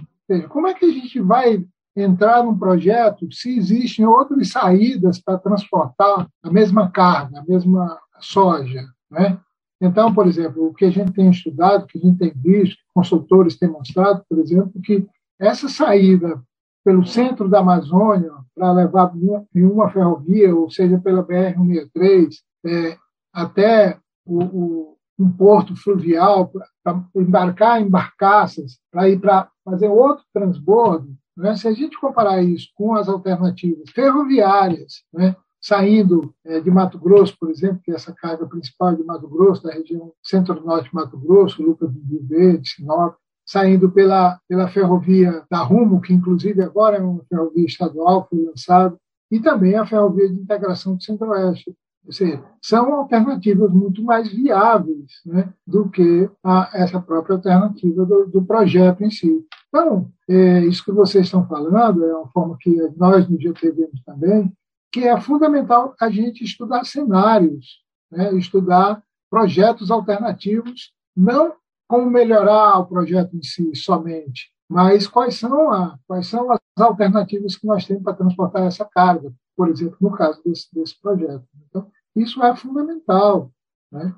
Como 0.49 0.67
é 0.67 0.73
que 0.73 0.85
a 0.85 0.91
gente 0.91 1.19
vai 1.19 1.65
entrar 1.95 2.43
num 2.43 2.57
projeto 2.57 3.31
se 3.31 3.57
existem 3.57 4.05
outras 4.05 4.49
saídas 4.49 5.19
para 5.19 5.37
transportar 5.37 6.27
a 6.41 6.51
mesma 6.51 6.89
carga, 6.89 7.39
a 7.39 7.43
mesma 7.43 7.99
soja, 8.19 8.81
né? 9.11 9.39
Então, 9.79 10.13
por 10.13 10.25
exemplo, 10.27 10.67
o 10.67 10.73
que 10.73 10.85
a 10.85 10.89
gente 10.89 11.11
tem 11.11 11.29
estudado, 11.29 11.85
que 11.87 11.97
a 11.97 12.01
gente 12.01 12.17
tem 12.17 12.31
visto, 12.35 12.77
consultores 12.93 13.57
têm 13.57 13.69
mostrado, 13.69 14.23
por 14.29 14.39
exemplo, 14.39 14.71
que 14.81 15.05
essa 15.37 15.67
saída 15.67 16.41
pelo 16.83 17.05
centro 17.05 17.49
da 17.49 17.59
Amazônia 17.59 18.31
para 18.55 18.71
levar 18.71 19.11
em 19.55 19.65
uma 19.65 19.89
ferrovia, 19.89 20.55
ou 20.55 20.69
seja, 20.69 20.99
pela 20.99 21.25
BR-163, 21.25 22.29
é, 22.65 22.97
até 23.33 23.97
o, 24.25 24.43
o, 24.43 24.97
um 25.19 25.31
porto 25.31 25.75
fluvial, 25.75 26.51
para 26.83 27.03
embarcar 27.15 27.81
em 27.81 27.89
barcaças, 27.89 28.79
para 28.91 29.09
ir 29.09 29.19
para 29.19 29.49
fazer 29.63 29.87
outro 29.87 30.23
transbordo, 30.33 31.13
né? 31.35 31.55
Se 31.55 31.67
a 31.67 31.73
gente 31.73 31.99
comparar 31.99 32.41
isso 32.41 32.69
com 32.75 32.93
as 32.93 33.07
alternativas 33.07 33.89
ferroviárias, 33.91 35.03
né? 35.13 35.35
saindo 35.63 36.35
é, 36.45 36.59
de 36.59 36.69
Mato 36.69 36.99
Grosso, 36.99 37.37
por 37.39 37.49
exemplo, 37.49 37.79
que 37.83 37.91
é 37.91 37.95
essa 37.95 38.11
carga 38.11 38.45
principal 38.45 38.93
de 38.95 39.03
Mato 39.03 39.29
Grosso, 39.29 39.63
da 39.63 39.71
região 39.71 40.11
centro-norte 40.21 40.89
de 40.89 40.95
Mato 40.95 41.17
Grosso, 41.17 41.63
Lucas 41.63 41.89
do 41.89 42.01
Rio 42.01 42.27
Verde, 42.27 42.69
Sinop, 42.69 43.15
saindo 43.45 43.89
pela, 43.89 44.39
pela 44.47 44.67
ferrovia 44.67 45.43
da 45.49 45.59
Rumo, 45.59 46.01
que 46.01 46.13
inclusive 46.13 46.61
agora 46.61 46.97
é 46.97 47.01
uma 47.01 47.23
ferrovia 47.29 47.65
estadual, 47.65 48.27
foi 48.29 48.43
lançada, 48.43 48.97
e 49.31 49.39
também 49.39 49.75
a 49.75 49.85
ferrovia 49.85 50.29
de 50.29 50.39
integração 50.39 50.95
do 50.95 51.03
Centro-Oeste. 51.03 51.73
Ou 52.05 52.11
seja, 52.11 52.43
são 52.61 52.93
alternativas 52.93 53.71
muito 53.71 54.03
mais 54.03 54.27
viáveis 54.27 55.21
né, 55.25 55.53
do 55.65 55.89
que 55.89 56.29
a, 56.43 56.69
essa 56.73 56.99
própria 56.99 57.37
alternativa 57.37 58.05
do, 58.05 58.27
do 58.27 58.43
projeto 58.43 59.01
em 59.01 59.09
si. 59.09 59.45
Então, 59.73 60.11
é, 60.29 60.59
isso 60.65 60.85
que 60.85 60.91
vocês 60.91 61.25
estão 61.25 61.47
falando 61.47 62.05
é 62.05 62.15
uma 62.15 62.27
forma 62.27 62.55
que 62.59 62.69
nós 62.95 63.27
no 63.27 63.41
GT 63.41 63.71
vemos 63.71 64.03
também, 64.05 64.53
que 64.91 65.07
é 65.07 65.19
fundamental 65.19 65.95
a 65.99 66.11
gente 66.11 66.43
estudar 66.43 66.85
cenários, 66.85 67.81
né, 68.11 68.31
estudar 68.35 69.01
projetos 69.31 69.89
alternativos, 69.89 70.93
não 71.17 71.55
como 71.87 72.07
melhorar 72.07 72.77
o 72.77 72.85
projeto 72.85 73.35
em 73.35 73.41
si 73.41 73.75
somente, 73.75 74.53
Mas 74.69 75.07
quais 75.07 75.39
são, 75.39 75.71
a, 75.71 75.97
quais 76.07 76.27
são 76.27 76.51
as 76.51 76.59
alternativas 76.77 77.55
que 77.55 77.65
nós 77.65 77.85
temos 77.85 78.03
para 78.03 78.13
transportar 78.13 78.63
essa 78.63 78.85
carga, 78.85 79.33
por 79.57 79.69
exemplo, 79.69 79.97
no 79.99 80.11
caso 80.11 80.39
desse, 80.43 80.67
desse 80.71 80.99
projeto? 81.01 81.45
Então, 81.67 81.91
isso 82.15 82.43
é 82.43 82.55
fundamental. 82.55 83.51
Né? 83.91 84.15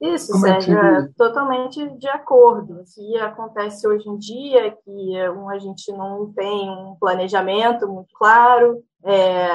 Isso, 0.00 0.32
Como 0.32 0.46
é 0.46 0.60
Sérgio, 0.60 0.78
é 0.78 1.08
totalmente 1.16 1.88
de 1.98 2.08
acordo. 2.08 2.82
Se 2.84 3.16
acontece 3.16 3.86
hoje 3.86 4.08
em 4.08 4.16
dia 4.16 4.70
que 4.84 5.16
a 5.50 5.58
gente 5.58 5.92
não 5.92 6.32
tem 6.32 6.70
um 6.70 6.96
planejamento 7.00 7.88
muito 7.88 8.10
claro, 8.14 8.82
é, 9.04 9.48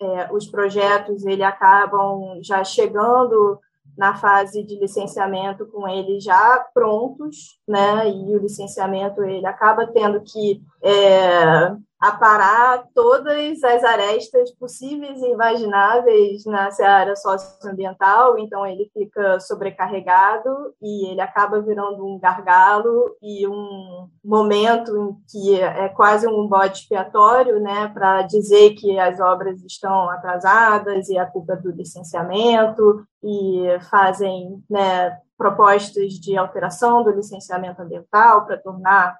é, 0.00 0.32
os 0.32 0.46
projetos 0.46 1.26
ele 1.26 1.42
acabam 1.42 2.40
já 2.42 2.64
chegando 2.64 3.58
na 3.96 4.14
fase 4.14 4.62
de 4.64 4.78
licenciamento 4.78 5.66
com 5.66 5.86
eles 5.86 6.24
já 6.24 6.64
prontos, 6.72 7.58
né? 7.68 8.08
E 8.08 8.34
o 8.34 8.38
licenciamento 8.38 9.22
ele 9.22 9.46
acaba 9.46 9.86
tendo 9.86 10.22
que 10.22 10.62
é, 10.82 11.74
aparar 12.02 12.88
todas 12.92 13.62
as 13.62 13.84
arestas 13.84 14.50
possíveis 14.56 15.22
e 15.22 15.30
imagináveis 15.30 16.44
na 16.44 16.68
seara 16.72 17.14
socioambiental, 17.14 18.36
então 18.36 18.66
ele 18.66 18.90
fica 18.92 19.38
sobrecarregado 19.38 20.74
e 20.82 21.12
ele 21.12 21.20
acaba 21.20 21.62
virando 21.62 22.04
um 22.04 22.18
gargalo 22.18 23.16
e 23.22 23.46
um 23.46 24.08
momento 24.24 24.90
em 24.96 25.16
que 25.30 25.60
é 25.60 25.88
quase 25.90 26.26
um 26.26 26.48
bode 26.48 26.78
expiatório, 26.78 27.60
né, 27.60 27.86
para 27.94 28.22
dizer 28.22 28.74
que 28.74 28.98
as 28.98 29.20
obras 29.20 29.62
estão 29.62 30.10
atrasadas 30.10 31.08
e 31.08 31.16
a 31.16 31.24
culpa 31.24 31.52
é 31.52 31.56
do 31.56 31.70
licenciamento 31.70 33.06
e 33.22 33.78
fazem, 33.88 34.60
né, 34.68 35.16
propostas 35.38 36.14
de 36.14 36.36
alteração 36.36 37.04
do 37.04 37.12
licenciamento 37.12 37.80
ambiental 37.80 38.44
para 38.44 38.58
tornar 38.58 39.16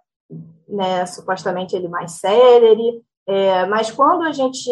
né, 0.69 1.05
supostamente 1.07 1.77
ele 1.77 1.89
mais 1.89 2.13
célere, 2.13 3.03
é, 3.27 3.67
mas 3.67 3.91
quando 3.91 4.23
a 4.23 4.33
gente 4.33 4.71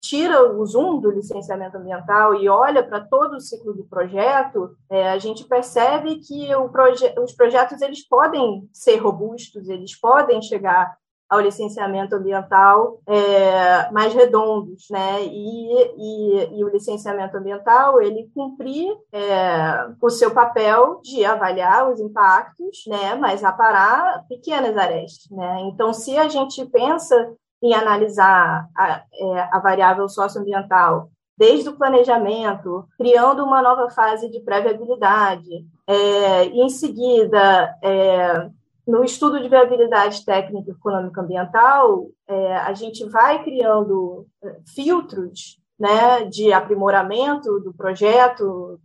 tira 0.00 0.52
o 0.52 0.66
zoom 0.66 1.00
do 1.00 1.10
licenciamento 1.10 1.78
ambiental 1.78 2.34
e 2.34 2.46
olha 2.46 2.82
para 2.82 3.00
todo 3.00 3.36
o 3.36 3.40
ciclo 3.40 3.72
do 3.72 3.84
projeto, 3.84 4.76
é, 4.90 5.08
a 5.08 5.18
gente 5.18 5.44
percebe 5.44 6.16
que 6.16 6.48
proje 6.70 7.14
os 7.18 7.32
projetos 7.32 7.80
eles 7.80 8.06
podem 8.06 8.68
ser 8.70 8.96
robustos, 8.96 9.68
eles 9.68 9.98
podem 9.98 10.42
chegar 10.42 10.94
ao 11.34 11.40
licenciamento 11.40 12.14
ambiental 12.14 13.00
é, 13.06 13.90
mais 13.90 14.14
redondos, 14.14 14.86
né? 14.90 15.22
E, 15.24 15.74
e, 15.98 16.58
e, 16.58 16.64
o 16.64 16.68
licenciamento 16.68 17.36
ambiental 17.36 18.00
ele 18.00 18.30
cumprir 18.34 18.92
é, 19.12 19.86
o 20.00 20.10
seu 20.10 20.32
papel 20.32 21.00
de 21.02 21.24
avaliar 21.24 21.90
os 21.90 22.00
impactos, 22.00 22.84
né? 22.86 23.14
Mas 23.16 23.42
aparar 23.42 24.24
pequenas 24.28 24.76
arestas, 24.76 25.30
né? 25.30 25.60
Então, 25.62 25.92
se 25.92 26.16
a 26.16 26.28
gente 26.28 26.64
pensa 26.66 27.34
em 27.62 27.74
analisar 27.74 28.68
a, 28.76 29.02
é, 29.12 29.48
a 29.50 29.58
variável 29.58 30.08
socioambiental 30.08 31.10
desde 31.36 31.68
o 31.68 31.76
planejamento, 31.76 32.86
criando 32.96 33.44
uma 33.44 33.60
nova 33.60 33.90
fase 33.90 34.30
de 34.30 34.40
pré-viabilidade, 34.40 35.66
é, 35.86 36.46
e 36.46 36.60
em 36.60 36.68
seguida 36.68 37.76
é, 37.82 38.48
no 38.86 39.02
estudo 39.04 39.40
de 39.40 39.48
viabilidade 39.48 40.24
técnica 40.24 40.70
econômica 40.70 41.20
ambiental, 41.20 42.08
é, 42.28 42.56
a 42.56 42.72
gente 42.74 43.04
vai 43.08 43.42
criando 43.42 44.26
é, 44.42 44.56
filtros 44.74 45.60
né, 45.78 46.24
de 46.24 46.52
aprimoramento 46.52 47.60
do 47.60 47.72
projeto 47.72 48.78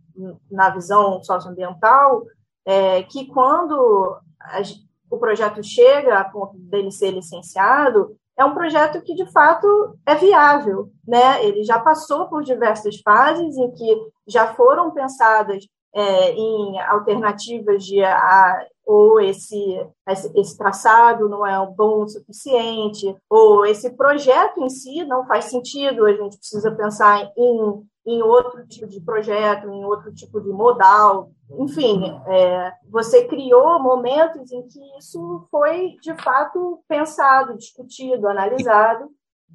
na 0.50 0.70
visão 0.70 1.22
socioambiental, 1.22 2.24
é, 2.64 3.02
que 3.04 3.26
quando 3.26 4.16
a, 4.40 4.62
o 5.10 5.18
projeto 5.18 5.62
chega 5.62 6.18
a 6.18 6.24
ponto 6.24 6.56
dele 6.58 6.90
ser 6.90 7.10
licenciado, 7.10 8.16
é 8.36 8.44
um 8.44 8.54
projeto 8.54 9.02
que 9.02 9.14
de 9.14 9.30
fato 9.30 9.98
é 10.06 10.14
viável, 10.14 10.90
né? 11.06 11.44
Ele 11.44 11.62
já 11.62 11.78
passou 11.78 12.26
por 12.26 12.42
diversas 12.42 12.98
fases 13.00 13.56
em 13.58 13.70
que 13.72 14.10
já 14.26 14.54
foram 14.54 14.90
pensadas 14.92 15.66
é, 15.94 16.32
em 16.32 16.80
alternativas 16.80 17.84
de 17.84 18.02
a, 18.02 18.66
ou 18.90 19.20
esse, 19.20 19.86
esse 20.34 20.58
traçado 20.58 21.28
não 21.28 21.46
é 21.46 21.66
bom 21.74 22.02
o 22.02 22.08
suficiente, 22.08 23.16
ou 23.28 23.64
esse 23.64 23.90
projeto 23.96 24.60
em 24.60 24.68
si 24.68 25.04
não 25.04 25.24
faz 25.26 25.44
sentido, 25.44 26.06
a 26.06 26.12
gente 26.12 26.36
precisa 26.38 26.72
pensar 26.72 27.30
em, 27.36 27.82
em 28.06 28.22
outro 28.22 28.66
tipo 28.66 28.88
de 28.88 29.00
projeto, 29.00 29.68
em 29.68 29.84
outro 29.84 30.12
tipo 30.12 30.40
de 30.40 30.48
modal. 30.48 31.30
Enfim, 31.58 32.02
é, 32.26 32.72
você 32.88 33.26
criou 33.26 33.80
momentos 33.80 34.50
em 34.50 34.66
que 34.66 34.80
isso 34.98 35.46
foi, 35.50 35.96
de 36.02 36.14
fato, 36.22 36.82
pensado, 36.88 37.56
discutido, 37.56 38.28
analisado, 38.28 39.08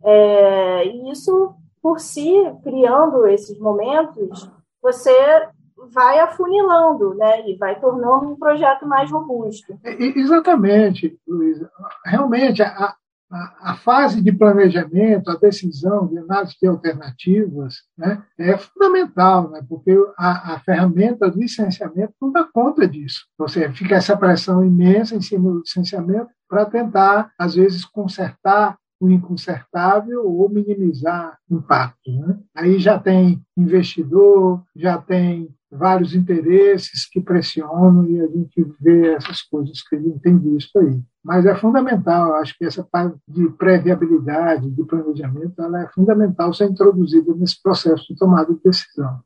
é, 0.04 0.86
e 0.86 1.12
isso, 1.12 1.54
por 1.82 2.00
si, 2.00 2.34
criando 2.64 3.28
esses 3.28 3.60
momentos, 3.60 4.50
você 4.82 5.50
vai 5.92 6.20
afunilando, 6.20 7.16
né? 7.16 7.50
E 7.50 7.58
vai 7.58 7.80
tornando 7.80 8.32
um 8.32 8.36
projeto 8.36 8.86
mais 8.88 9.12
robusto. 9.12 9.78
Exatamente, 9.84 11.18
Luísa. 11.28 11.70
Realmente, 12.06 12.62
a, 12.62 12.96
a, 13.30 13.72
a, 13.72 13.76
fase 13.76 14.22
de 14.22 14.32
planejamento, 14.32 15.30
a 15.30 15.36
decisão 15.36 16.08
de 16.08 16.18
análise 16.20 16.56
de 16.62 16.68
alternativas 16.68 17.76
né, 17.98 18.24
é 18.38 18.58
fundamental, 18.58 19.50
né, 19.50 19.66
porque 19.68 19.92
a, 20.18 20.54
a 20.56 20.60
ferramenta 20.60 21.30
do 21.30 21.40
licenciamento 21.40 22.14
não 22.22 22.32
dá 22.32 22.44
conta 22.44 22.88
disso. 22.88 23.26
Você 23.38 23.70
fica 23.72 23.96
essa 23.96 24.16
pressão 24.16 24.64
imensa 24.64 25.16
em 25.16 25.22
cima 25.22 25.52
do 25.52 25.60
licenciamento 25.60 26.30
para 26.48 26.66
tentar, 26.66 27.32
às 27.38 27.56
vezes, 27.56 27.84
consertar 27.84 28.78
o 29.00 29.10
inconsertável 29.10 30.26
ou 30.26 30.50
minimizar 30.50 31.38
impacto. 31.50 32.12
Né? 32.12 32.40
Aí 32.56 32.80
já 32.80 32.98
tem 32.98 33.42
investidor, 33.58 34.64
já 34.76 34.98
tem 34.98 35.54
vários 35.76 36.16
interesses 36.16 37.08
que 37.08 37.22
pressionam 37.22 38.06
e 38.10 38.22
a 38.22 38.28
gente 38.28 38.76
vê 38.80 39.14
essas 39.14 39.42
coisas 39.42 39.82
que 39.88 39.98
gente 40.00 40.20
tem 40.20 40.38
visto 40.38 40.78
aí. 40.80 41.02
Mas 41.24 41.46
é 41.46 41.56
fundamental, 41.56 42.36
acho 42.36 42.58
que 42.58 42.66
essa 42.66 42.84
parte 42.84 43.18
de 43.28 43.50
pré-viabilidade, 43.50 44.70
de 44.70 44.84
planejamento, 44.84 45.62
ela 45.62 45.84
é 45.84 45.88
fundamental 45.90 46.54
ser 46.54 46.66
introduzida 46.66 47.34
nesse 47.36 47.62
processo 47.62 48.06
de 48.08 48.16
tomada 48.16 48.54
de 48.54 48.60
decisão. 48.64 49.20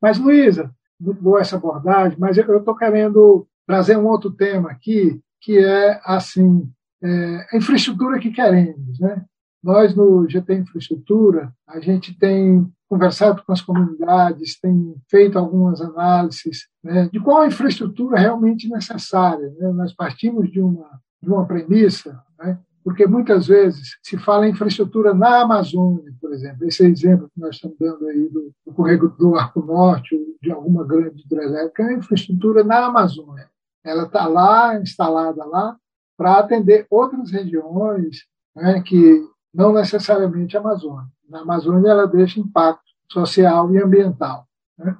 Mas, 0.00 0.18
Luísa, 0.18 0.70
muito 1.00 1.20
boa 1.22 1.40
essa 1.40 1.56
abordagem, 1.56 2.18
mas 2.18 2.36
eu 2.36 2.58
estou 2.58 2.76
querendo 2.76 3.46
trazer 3.66 3.96
um 3.96 4.06
outro 4.06 4.30
tema 4.30 4.70
aqui, 4.70 5.20
que 5.40 5.58
é, 5.58 6.00
assim, 6.04 6.70
é, 7.02 7.46
a 7.52 7.56
infraestrutura 7.56 8.18
que 8.18 8.30
queremos. 8.30 8.98
Né? 9.00 9.24
Nós, 9.62 9.94
no 9.94 10.28
GT 10.28 10.54
Infraestrutura, 10.54 11.52
a 11.66 11.80
gente 11.80 12.16
tem 12.16 12.70
conversado 12.88 13.42
com 13.44 13.52
as 13.52 13.60
comunidades, 13.60 14.58
tem 14.60 14.94
feito 15.08 15.38
algumas 15.38 15.80
análises 15.80 16.68
né, 16.82 17.08
de 17.12 17.20
qual 17.20 17.42
a 17.42 17.46
infraestrutura 17.46 18.18
realmente 18.18 18.68
necessária. 18.68 19.52
Né? 19.58 19.72
Nós 19.72 19.92
partimos 19.92 20.50
de 20.50 20.60
uma, 20.60 20.88
de 21.22 21.28
uma 21.28 21.46
premissa, 21.46 22.22
né, 22.38 22.58
porque 22.84 23.04
muitas 23.04 23.48
vezes 23.48 23.98
se 24.00 24.16
fala 24.16 24.46
em 24.46 24.52
infraestrutura 24.52 25.12
na 25.12 25.42
Amazônia, 25.42 26.14
por 26.20 26.32
exemplo, 26.32 26.64
esse 26.66 26.84
é 26.84 26.88
exemplo 26.88 27.28
que 27.34 27.40
nós 27.40 27.56
estamos 27.56 27.76
dando 27.80 28.06
aí 28.06 28.28
do, 28.28 28.52
do 28.64 28.72
corredor 28.72 29.16
do 29.16 29.34
Arco 29.34 29.60
Norte, 29.60 30.14
ou 30.14 30.24
de 30.40 30.52
alguma 30.52 30.84
grande 30.84 31.22
hidrelétrica, 31.22 31.82
é 31.82 31.94
infraestrutura 31.94 32.62
na 32.62 32.86
Amazônia. 32.86 33.50
Ela 33.84 34.04
está 34.04 34.26
lá, 34.28 34.80
instalada 34.80 35.44
lá, 35.44 35.76
para 36.16 36.38
atender 36.38 36.86
outras 36.88 37.30
regiões 37.32 38.24
né, 38.54 38.80
que 38.80 39.20
não 39.52 39.72
necessariamente 39.72 40.56
a 40.56 40.60
Amazônia. 40.60 41.08
Na 41.28 41.40
Amazônia 41.40 41.90
ela 41.90 42.06
deixa 42.06 42.40
impacto 42.40 42.82
social 43.10 43.72
e 43.72 43.82
ambiental. 43.82 44.46
Né? 44.78 44.96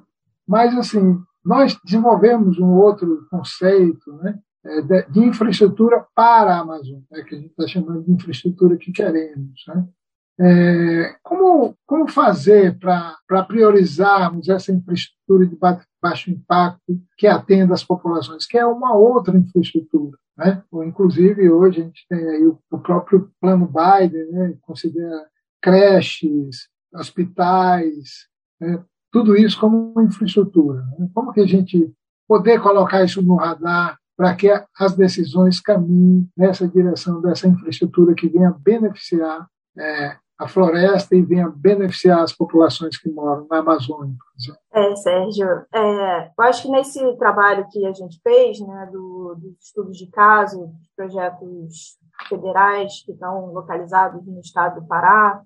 Mas, 0.47 0.77
assim, 0.77 1.21
nós 1.45 1.79
desenvolvemos 1.85 2.59
um 2.59 2.73
outro 2.73 3.27
conceito 3.31 4.13
né, 4.15 4.39
é, 4.65 5.03
de 5.11 5.21
infraestrutura 5.21 6.05
para 6.15 6.57
a 6.57 6.61
Amazônia, 6.61 7.05
né, 7.11 7.23
que 7.23 7.35
a 7.35 7.39
gente 7.39 7.51
está 7.51 7.67
chamando 7.67 8.05
de 8.05 8.13
infraestrutura 8.13 8.77
que 8.77 8.93
queremos. 8.93 9.65
Né? 9.69 9.89
É, 10.39 11.17
como, 11.23 11.75
como 11.87 12.09
fazer 12.09 12.79
para 12.79 13.43
priorizarmos 13.45 14.49
essa 14.49 14.73
infraestrutura 14.73 15.47
de 15.47 15.57
baixo 16.03 16.31
impacto 16.31 17.01
que 17.17 17.27
atenda 17.27 17.75
as 17.75 17.83
populações, 17.83 18.47
que 18.47 18.59
é 18.59 18.67
uma 18.67 18.95
outra 18.95 19.37
infraestrutura? 19.37 20.19
Né? 20.37 20.63
Inclusive, 20.85 21.49
hoje 21.49 21.81
a 21.81 21.85
gente 21.85 22.07
tem 22.09 22.29
aí 22.29 22.47
o, 22.47 22.59
o 22.71 22.79
próprio 22.79 23.31
plano 23.41 23.67
Biden, 23.67 24.31
né? 24.33 24.55
considera 24.63 25.27
creches, 25.67 26.69
hospitais, 26.95 28.29
né? 28.61 28.81
tudo 29.11 29.37
isso 29.37 29.59
como 29.59 30.01
infraestrutura. 30.01 30.81
Né? 30.97 31.09
Como 31.13 31.33
que 31.33 31.41
a 31.41 31.47
gente 31.47 31.93
poder 32.29 32.61
colocar 32.61 33.03
isso 33.03 33.21
no 33.21 33.35
radar 33.35 33.99
para 34.17 34.35
que 34.37 34.49
as 34.79 34.97
decisões 34.97 35.61
caminhem 35.61 36.31
nessa 36.37 36.69
direção 36.69 37.21
dessa 37.21 37.49
infraestrutura 37.49 38.15
que 38.15 38.29
venha 38.29 38.55
beneficiar 38.61 39.49
é, 39.77 40.17
a 40.39 40.47
floresta 40.47 41.17
e 41.17 41.23
venha 41.23 41.49
beneficiar 41.49 42.23
as 42.23 42.33
populações 42.33 42.97
que 42.97 43.11
moram 43.11 43.47
na 43.51 43.59
Amazônia, 43.59 44.15
por 44.15 44.41
exemplo. 44.41 44.61
É, 44.73 44.97
Sérgio, 44.97 45.67
é, 45.75 46.27
eu 46.29 46.45
acho 46.45 46.63
que 46.63 46.71
nesse 46.71 47.17
trabalho 47.17 47.67
que 47.71 47.85
a 47.85 47.93
gente 47.93 48.21
fez, 48.23 48.61
né, 48.61 48.89
do, 48.93 49.35
dos 49.35 49.59
estudos 49.61 49.99
de 49.99 50.07
caso, 50.11 50.69
dos 50.69 50.89
projetos 50.95 51.99
federais 52.29 53.03
que 53.05 53.13
estão 53.13 53.53
localizados 53.53 54.25
no 54.27 54.41
estado 54.41 54.81
do 54.81 54.87
Pará. 54.87 55.43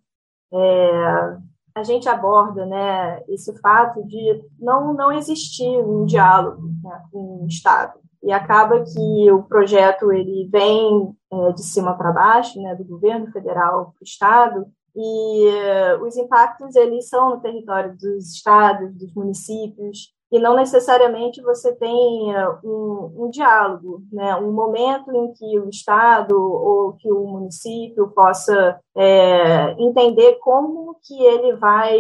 É, 0.53 1.37
a 1.75 1.83
gente 1.83 2.09
aborda 2.09 2.67
né, 2.67 3.23
esse 3.29 3.57
fato 3.61 4.05
de 4.07 4.45
não, 4.59 4.93
não 4.93 5.13
existir 5.13 5.79
um 5.79 6.05
diálogo 6.05 6.71
né, 6.83 7.03
com 7.13 7.45
o 7.45 7.47
Estado. 7.47 7.99
E 8.23 8.33
acaba 8.33 8.85
que 8.85 9.33
o 9.33 9.43
projeto 9.45 10.13
ele 10.13 10.49
vem 10.53 11.15
é, 11.33 11.53
de 11.53 11.63
cima 11.63 11.95
para 11.97 12.13
baixo, 12.13 12.61
né, 12.61 12.75
do 12.75 12.85
governo 12.85 13.31
federal 13.31 13.93
para 13.93 14.03
o 14.03 14.05
Estado, 14.05 14.67
e 14.95 15.49
uh, 15.49 16.05
os 16.05 16.17
impactos 16.17 16.75
eles 16.75 17.09
são 17.09 17.31
no 17.31 17.41
território 17.41 17.97
dos 17.97 18.35
estados, 18.35 18.93
dos 18.95 19.15
municípios, 19.15 20.13
e 20.33 20.39
não 20.39 20.55
necessariamente 20.55 21.43
você 21.43 21.75
tem 21.75 22.33
um, 22.63 23.25
um, 23.25 23.31
diálogo, 23.31 24.03
né? 24.13 24.37
um 24.37 24.53
momento 24.53 25.11
em 25.13 25.33
que 25.33 25.59
o 25.59 25.69
Estado 25.69 26.37
ou 26.37 26.93
que 26.93 27.11
o 27.11 27.27
município 27.27 28.09
possa 28.11 28.79
é, 28.97 29.73
entender 29.73 30.39
como 30.41 30.97
que 31.03 31.21
ele 31.21 31.57
vai 31.57 31.99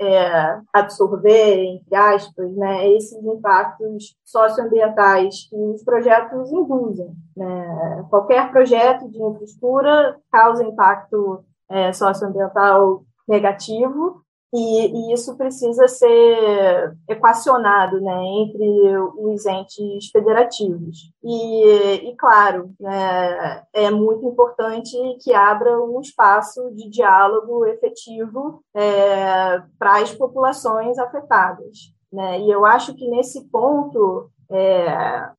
é, 0.00 0.58
absorver, 0.72 1.64
entre 1.64 1.94
aspas, 1.94 2.50
né, 2.56 2.88
esses 2.92 3.22
impactos 3.22 4.16
socioambientais 4.24 5.48
que 5.48 5.56
os 5.56 5.82
projetos 5.84 6.50
induzem. 6.50 7.10
Né? 7.36 8.06
Qualquer 8.08 8.50
projeto 8.50 9.10
de 9.10 9.22
infraestrutura 9.22 10.16
causa 10.32 10.64
impacto 10.64 11.44
é, 11.70 11.92
socioambiental 11.92 13.02
negativo, 13.28 14.22
e, 14.52 15.10
e, 15.10 15.12
isso 15.12 15.36
precisa 15.36 15.86
ser 15.86 16.96
equacionado 17.06 18.00
né, 18.00 18.24
entre 18.40 18.98
os 19.18 19.44
entes 19.44 20.10
federativos. 20.10 21.12
E, 21.22 22.10
e 22.10 22.16
claro, 22.16 22.70
né, 22.80 23.62
é 23.72 23.90
muito 23.90 24.26
importante 24.26 24.96
que 25.22 25.34
abra 25.34 25.78
um 25.82 26.00
espaço 26.00 26.70
de 26.74 26.88
diálogo 26.88 27.66
efetivo 27.66 28.62
é, 28.74 29.62
para 29.78 29.98
as 30.02 30.14
populações 30.14 30.98
afetadas. 30.98 31.92
Né? 32.12 32.40
E 32.40 32.50
eu 32.50 32.64
acho 32.64 32.94
que 32.94 33.06
nesse 33.06 33.44
ponto 33.50 34.30
é, 34.50 34.88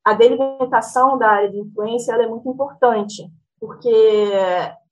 a 0.04 0.14
delimitação 0.14 1.18
da 1.18 1.28
área 1.28 1.50
de 1.50 1.58
influência 1.58 2.12
é 2.12 2.26
muito 2.28 2.48
importante, 2.48 3.28
porque 3.60 3.88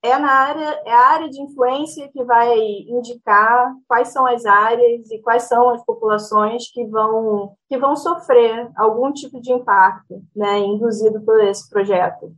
é 0.03 0.19
na 0.19 0.31
área 0.31 0.83
é 0.85 0.93
a 0.93 1.09
área 1.09 1.29
de 1.29 1.41
influência 1.41 2.09
que 2.13 2.23
vai 2.23 2.57
indicar 2.59 3.75
quais 3.89 4.09
são 4.09 4.27
as 4.27 4.45
áreas 4.45 5.11
e 5.11 5.19
quais 5.21 5.45
são 5.45 5.71
as 5.71 5.85
populações 5.85 6.71
que 6.71 6.85
vão 6.87 7.57
que 7.69 7.79
vão 7.79 7.97
sofrer 7.97 8.71
algum 8.77 9.13
tipo 9.13 9.41
de 9.41 9.53
impacto, 9.53 10.23
né, 10.37 10.59
induzido 10.61 11.21
por 11.23 11.41
esse 11.41 11.69
projeto. 11.69 12.33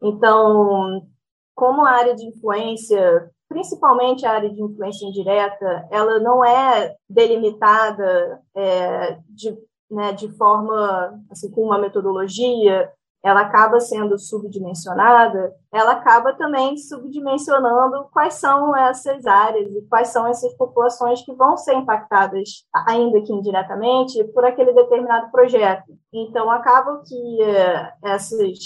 Então, 0.00 1.06
como 1.54 1.84
a 1.84 1.90
área 1.90 2.14
de 2.14 2.26
influência, 2.26 3.30
principalmente 3.48 4.24
a 4.24 4.32
área 4.32 4.50
de 4.50 4.62
influência 4.62 5.06
indireta, 5.06 5.86
ela 5.90 6.18
não 6.18 6.44
é 6.44 6.96
delimitada 7.08 8.40
é, 8.56 9.18
de, 9.28 9.56
né, 9.90 10.12
de 10.12 10.28
forma 10.36 11.20
assim 11.30 11.50
com 11.50 11.62
uma 11.62 11.78
metodologia 11.78 12.90
ela 13.22 13.42
acaba 13.42 13.78
sendo 13.78 14.18
subdimensionada, 14.18 15.54
ela 15.72 15.92
acaba 15.92 16.32
também 16.32 16.76
subdimensionando 16.76 18.08
quais 18.12 18.34
são 18.34 18.76
essas 18.76 19.24
áreas 19.26 19.70
e 19.72 19.82
quais 19.88 20.08
são 20.08 20.26
essas 20.26 20.52
populações 20.54 21.24
que 21.24 21.32
vão 21.34 21.56
ser 21.56 21.74
impactadas, 21.74 22.66
ainda 22.86 23.20
que 23.22 23.32
indiretamente, 23.32 24.24
por 24.32 24.44
aquele 24.44 24.72
determinado 24.72 25.30
projeto. 25.30 25.92
Então, 26.12 26.50
acaba 26.50 27.02
que 27.06 27.42
eh, 27.42 27.92
essas 28.02 28.58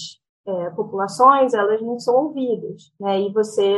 é, 0.46 0.70
populações 0.70 1.52
elas 1.52 1.82
não 1.82 1.98
são 1.98 2.14
ouvidas, 2.14 2.92
né? 3.00 3.20
E 3.20 3.32
você 3.32 3.76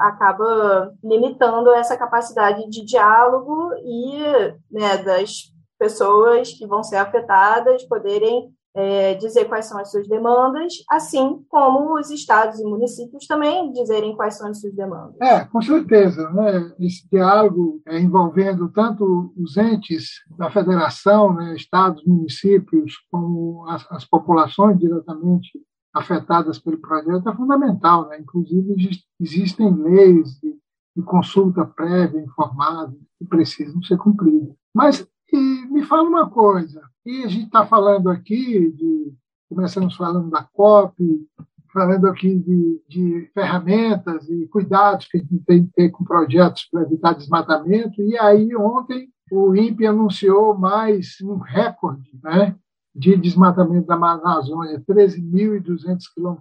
acaba 0.00 0.94
limitando 1.02 1.70
essa 1.70 1.96
capacidade 1.96 2.68
de 2.70 2.84
diálogo 2.84 3.72
e 3.84 4.22
né, 4.70 4.98
das 4.98 5.52
pessoas 5.76 6.52
que 6.52 6.66
vão 6.66 6.84
ser 6.84 6.96
afetadas 6.96 7.82
poderem 7.84 8.53
é, 8.74 9.14
dizer 9.14 9.44
quais 9.44 9.66
são 9.66 9.78
as 9.78 9.90
suas 9.90 10.08
demandas, 10.08 10.72
assim 10.90 11.44
como 11.48 11.98
os 11.98 12.10
estados 12.10 12.58
e 12.58 12.64
municípios 12.64 13.26
também 13.26 13.72
dizerem 13.72 14.16
quais 14.16 14.36
são 14.36 14.48
as 14.48 14.60
suas 14.60 14.74
demandas. 14.74 15.14
É, 15.20 15.44
com 15.44 15.62
certeza. 15.62 16.28
Né? 16.30 16.74
Esse 16.80 17.08
diálogo 17.08 17.80
é, 17.86 18.00
envolvendo 18.00 18.68
tanto 18.68 19.32
os 19.36 19.56
entes 19.56 20.22
da 20.36 20.50
federação, 20.50 21.32
né, 21.34 21.54
estados, 21.54 22.04
municípios, 22.04 22.94
como 23.10 23.64
as, 23.68 23.86
as 23.92 24.04
populações 24.04 24.78
diretamente 24.78 25.52
afetadas 25.94 26.58
pelo 26.58 26.78
projeto 26.78 27.28
é 27.28 27.36
fundamental. 27.36 28.08
Né? 28.08 28.18
Inclusive, 28.18 28.74
existem 29.20 29.72
leis 29.72 30.40
de, 30.40 30.52
de 30.96 31.02
consulta 31.04 31.64
prévia, 31.64 32.20
informada, 32.20 32.92
que 33.18 33.24
precisam 33.24 33.80
ser 33.84 33.96
cumpridas. 33.98 34.52
Mas 34.74 35.06
e 35.36 35.66
me 35.66 35.82
fala 35.84 36.08
uma 36.08 36.30
coisa, 36.30 36.82
e 37.04 37.24
a 37.24 37.28
gente 37.28 37.46
está 37.46 37.66
falando 37.66 38.08
aqui 38.08 38.70
de, 38.70 39.12
começamos 39.48 39.96
falando 39.96 40.30
da 40.30 40.42
COP, 40.42 41.26
falando 41.72 42.06
aqui 42.06 42.38
de, 42.38 42.80
de, 42.88 43.30
ferramentas 43.34 44.28
e 44.28 44.46
cuidados 44.46 45.08
que 45.08 45.18
a 45.18 45.20
gente 45.20 45.38
tem 45.44 45.66
que 45.66 45.72
ter 45.72 45.90
com 45.90 46.04
projetos 46.04 46.68
para 46.70 46.82
evitar 46.82 47.14
desmatamento, 47.14 48.00
e 48.00 48.16
aí 48.18 48.54
ontem 48.54 49.08
o 49.30 49.56
INPE 49.56 49.86
anunciou 49.86 50.56
mais 50.56 51.16
um 51.20 51.36
recorde 51.38 52.10
né, 52.22 52.54
de 52.94 53.16
desmatamento 53.16 53.88
da 53.88 53.94
Amazônia, 53.94 54.80
13.200 54.88 55.98
km 56.14 56.38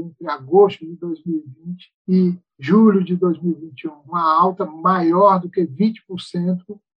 entre 0.00 0.28
agosto 0.28 0.84
de 0.84 0.96
2020 0.96 1.92
e 2.08 2.36
julho 2.58 3.04
de 3.04 3.14
2021, 3.14 3.92
uma 4.04 4.22
alta 4.40 4.64
maior 4.64 5.38
do 5.40 5.48
que 5.48 5.64
20% 5.64 6.00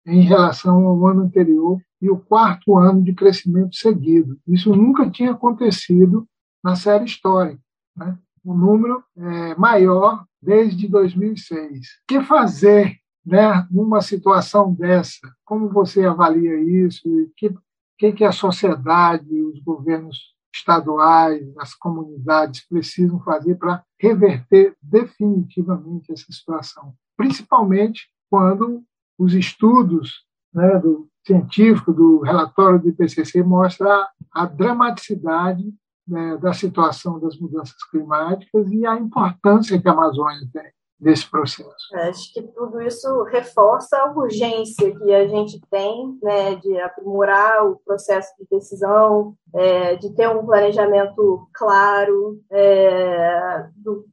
em 0.08 0.22
relação 0.22 0.88
ao 0.88 1.06
ano 1.06 1.24
anterior 1.24 1.80
e 2.02 2.10
o 2.10 2.18
quarto 2.18 2.78
ano 2.78 3.04
de 3.04 3.14
crescimento 3.14 3.76
seguido. 3.76 4.40
Isso 4.48 4.74
nunca 4.74 5.10
tinha 5.10 5.32
acontecido 5.32 6.28
na 6.64 6.76
série 6.76 7.06
histórica. 7.06 7.62
Né? 7.96 8.18
O 8.44 8.54
número 8.54 9.04
é 9.18 9.56
maior 9.56 10.26
desde 10.42 10.88
2006. 10.88 11.80
O 11.80 11.82
que 12.08 12.22
fazer 12.22 12.96
né, 13.26 13.68
numa 13.70 14.02
situação 14.02 14.74
dessa? 14.74 15.30
Como 15.44 15.70
você 15.70 16.06
avalia 16.06 16.58
isso? 16.86 17.02
O 17.10 17.30
que, 17.36 17.54
que, 17.98 18.14
que 18.14 18.24
a 18.24 18.32
sociedade, 18.32 19.42
os 19.42 19.60
governos 19.60 20.36
estaduais, 20.56 21.46
as 21.60 21.76
comunidades 21.76 22.66
precisam 22.66 23.20
fazer 23.20 23.56
para 23.56 23.84
reverter 24.00 24.76
definitivamente 24.82 26.12
essa 26.14 26.32
situação? 26.32 26.94
Principalmente 27.18 28.10
quando 28.30 28.84
os 29.18 29.34
estudos 29.34 30.26
né, 30.54 30.78
do 30.80 31.08
científico 31.26 31.94
do 31.94 32.20
relatório 32.20 32.80
do 32.80 32.90
IPCC 32.90 33.44
mostra 33.44 34.08
a 34.34 34.46
dramaticidade 34.46 35.66
né, 36.08 36.38
da 36.38 36.54
situação 36.54 37.20
das 37.20 37.38
mudanças 37.38 37.84
climáticas 37.92 38.72
e 38.72 38.86
a 38.86 38.96
importância 38.96 39.80
que 39.80 39.88
a 39.88 39.92
Amazônia 39.92 40.48
tem 40.54 40.72
nesse 41.00 41.30
processo. 41.30 41.96
Acho 41.96 42.34
que 42.34 42.42
tudo 42.42 42.82
isso 42.82 43.24
reforça 43.24 43.98
a 43.98 44.12
urgência 44.12 44.98
que 44.98 45.14
a 45.14 45.28
gente 45.28 45.62
tem 45.70 46.18
né, 46.24 46.56
de 46.56 46.80
aprimorar 46.80 47.68
o 47.68 47.80
processo 47.86 48.30
de 48.40 48.48
decisão, 48.50 49.36
é, 49.54 49.96
de 49.96 50.14
ter 50.16 50.28
um 50.28 50.46
planejamento 50.46 51.48
claro 51.54 52.40
é, 52.52 53.68
do 53.76 54.06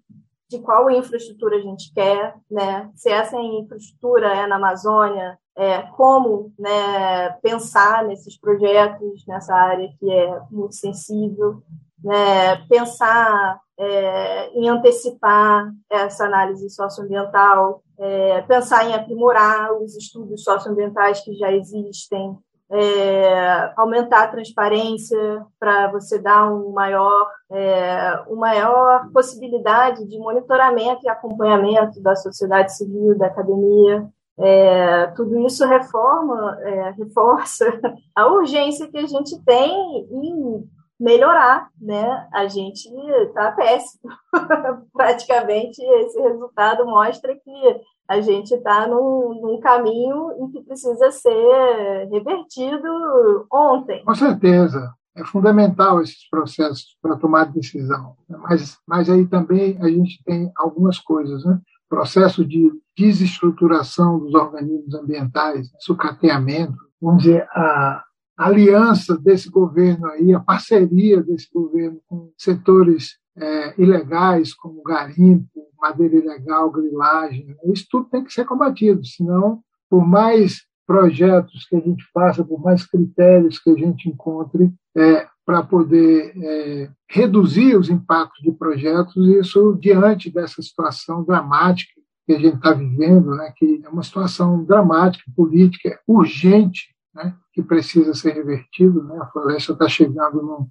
de 0.55 0.63
qual 0.63 0.91
infraestrutura 0.91 1.57
a 1.57 1.61
gente 1.61 1.93
quer, 1.93 2.35
né? 2.51 2.91
Se 2.95 3.11
essa 3.11 3.37
infraestrutura 3.37 4.29
é 4.29 4.47
na 4.47 4.57
Amazônia, 4.57 5.39
é, 5.57 5.83
como 5.83 6.53
né, 6.59 7.31
pensar 7.43 8.05
nesses 8.05 8.39
projetos 8.39 9.25
nessa 9.27 9.55
área 9.55 9.89
que 9.99 10.11
é 10.11 10.41
muito 10.51 10.75
sensível, 10.75 11.63
né? 12.03 12.57
Pensar 12.69 13.61
é, 13.79 14.51
em 14.51 14.69
antecipar 14.69 15.73
essa 15.91 16.27
análise 16.27 16.69
socioambiental, 16.71 17.83
é, 17.99 18.43
pensar 18.43 18.89
em 18.89 18.95
aprimorar 18.95 19.73
os 19.73 19.97
estudos 19.97 20.45
socioambientais 20.45 21.21
que 21.21 21.35
já 21.35 21.53
existem, 21.53 22.37
é, 22.71 23.73
aumentar 23.77 24.25
a 24.25 24.29
transparência 24.29 25.45
para 25.59 25.91
você 25.91 26.19
dar 26.19 26.51
um 26.53 26.73
maior, 26.73 27.31
é, 27.51 28.23
uma 28.29 28.45
maior 28.45 29.11
possibilidade 29.13 30.07
de 30.07 30.19
monitoramento 30.19 31.05
e 31.05 31.09
acompanhamento 31.09 32.01
da 32.01 32.17
sociedade 32.17 32.77
civil, 32.77 33.17
da 33.17 33.27
academia. 33.27 34.09
É, 34.37 35.07
tudo 35.09 35.47
isso 35.47 35.65
reforma, 35.67 36.59
é, 36.63 36.91
reforça 36.99 37.67
a 38.15 38.27
urgência 38.27 38.89
que 38.89 38.99
a 38.99 39.07
gente 39.07 39.41
tem 39.45 40.09
em 40.11 40.69
melhorar, 40.99 41.69
né? 41.81 42.29
A 42.33 42.47
gente 42.47 42.89
está 43.23 43.53
péssimo. 43.53 44.11
Praticamente 44.93 45.83
esse 45.83 46.21
resultado 46.21 46.87
mostra 46.87 47.35
que 47.35 47.81
a 48.09 48.21
gente 48.21 48.55
está 48.55 48.87
num, 48.87 49.41
num, 49.41 49.61
caminho 49.61 50.33
em 50.39 50.51
que 50.51 50.63
precisa 50.63 51.11
ser 51.11 52.09
revertido 52.11 53.47
ontem. 53.51 54.05
Com 54.05 54.15
certeza. 54.15 54.93
é 55.17 55.25
fundamental 55.25 56.03
esses 56.03 56.29
processos 56.29 56.97
para 57.01 57.17
tomar 57.17 57.45
decisão. 57.45 58.17
Mas, 58.29 58.79
mas 58.87 59.09
aí 59.09 59.27
também 59.27 59.79
a 59.81 59.89
gente 59.89 60.23
tem 60.25 60.51
algumas 60.57 60.99
coisas, 60.99 61.45
né? 61.45 61.59
Processo 61.89 62.45
de 62.45 62.73
desestruturação 62.97 64.19
dos 64.19 64.35
organismos 64.35 64.95
ambientais, 64.95 65.71
sucateamento, 65.79 66.77
vamos 67.01 67.23
dizer, 67.23 67.47
a 67.51 68.03
aliança 68.37 69.17
desse 69.17 69.49
governo 69.49 70.07
aí, 70.07 70.33
a 70.35 70.41
parceria 70.41 71.23
desse 71.23 71.49
governo 71.53 72.01
com 72.07 72.33
setores 72.37 73.19
é, 73.37 73.81
ilegais 73.81 74.55
como 74.55 74.83
garimpo, 74.83 75.49
madeira 75.81 76.17
ilegal, 76.17 76.71
grilagem, 76.71 77.55
isso 77.67 77.87
tudo 77.91 78.09
tem 78.09 78.25
que 78.25 78.33
ser 78.33 78.45
combatido, 78.45 79.05
senão, 79.05 79.61
por 79.91 80.07
mais 80.07 80.63
projetos 80.87 81.67
que 81.67 81.77
a 81.77 81.81
gente 81.81 82.05
faça, 82.13 82.45
por 82.45 82.61
mais 82.61 82.87
critérios 82.87 83.59
que 83.59 83.71
a 83.71 83.75
gente 83.75 84.09
encontre 84.09 84.73
é, 84.97 85.27
para 85.45 85.63
poder 85.63 86.33
é, 86.37 86.91
reduzir 87.09 87.77
os 87.77 87.91
impactos 87.91 88.43
de 88.43 88.53
projetos, 88.53 89.29
isso 89.29 89.77
diante 89.81 90.31
dessa 90.31 90.63
situação 90.63 91.23
dramática 91.23 91.93
que 92.27 92.33
a 92.33 92.39
gente 92.39 92.57
está 92.57 92.73
vivendo, 92.73 93.35
né, 93.37 93.53
que 93.57 93.83
é 93.85 93.89
uma 93.89 94.03
situação 94.03 94.65
dramática, 94.65 95.31
política, 95.37 96.01
urgente, 96.09 96.95
né, 97.15 97.35
que 97.55 97.63
precisa 97.63 98.13
ser 98.15 98.33
revertido. 98.33 99.03
Né, 99.05 99.17
a 99.21 99.27
floresta 99.27 99.73
está 99.73 99.89
chegando 99.89 100.43
num, 100.43 100.69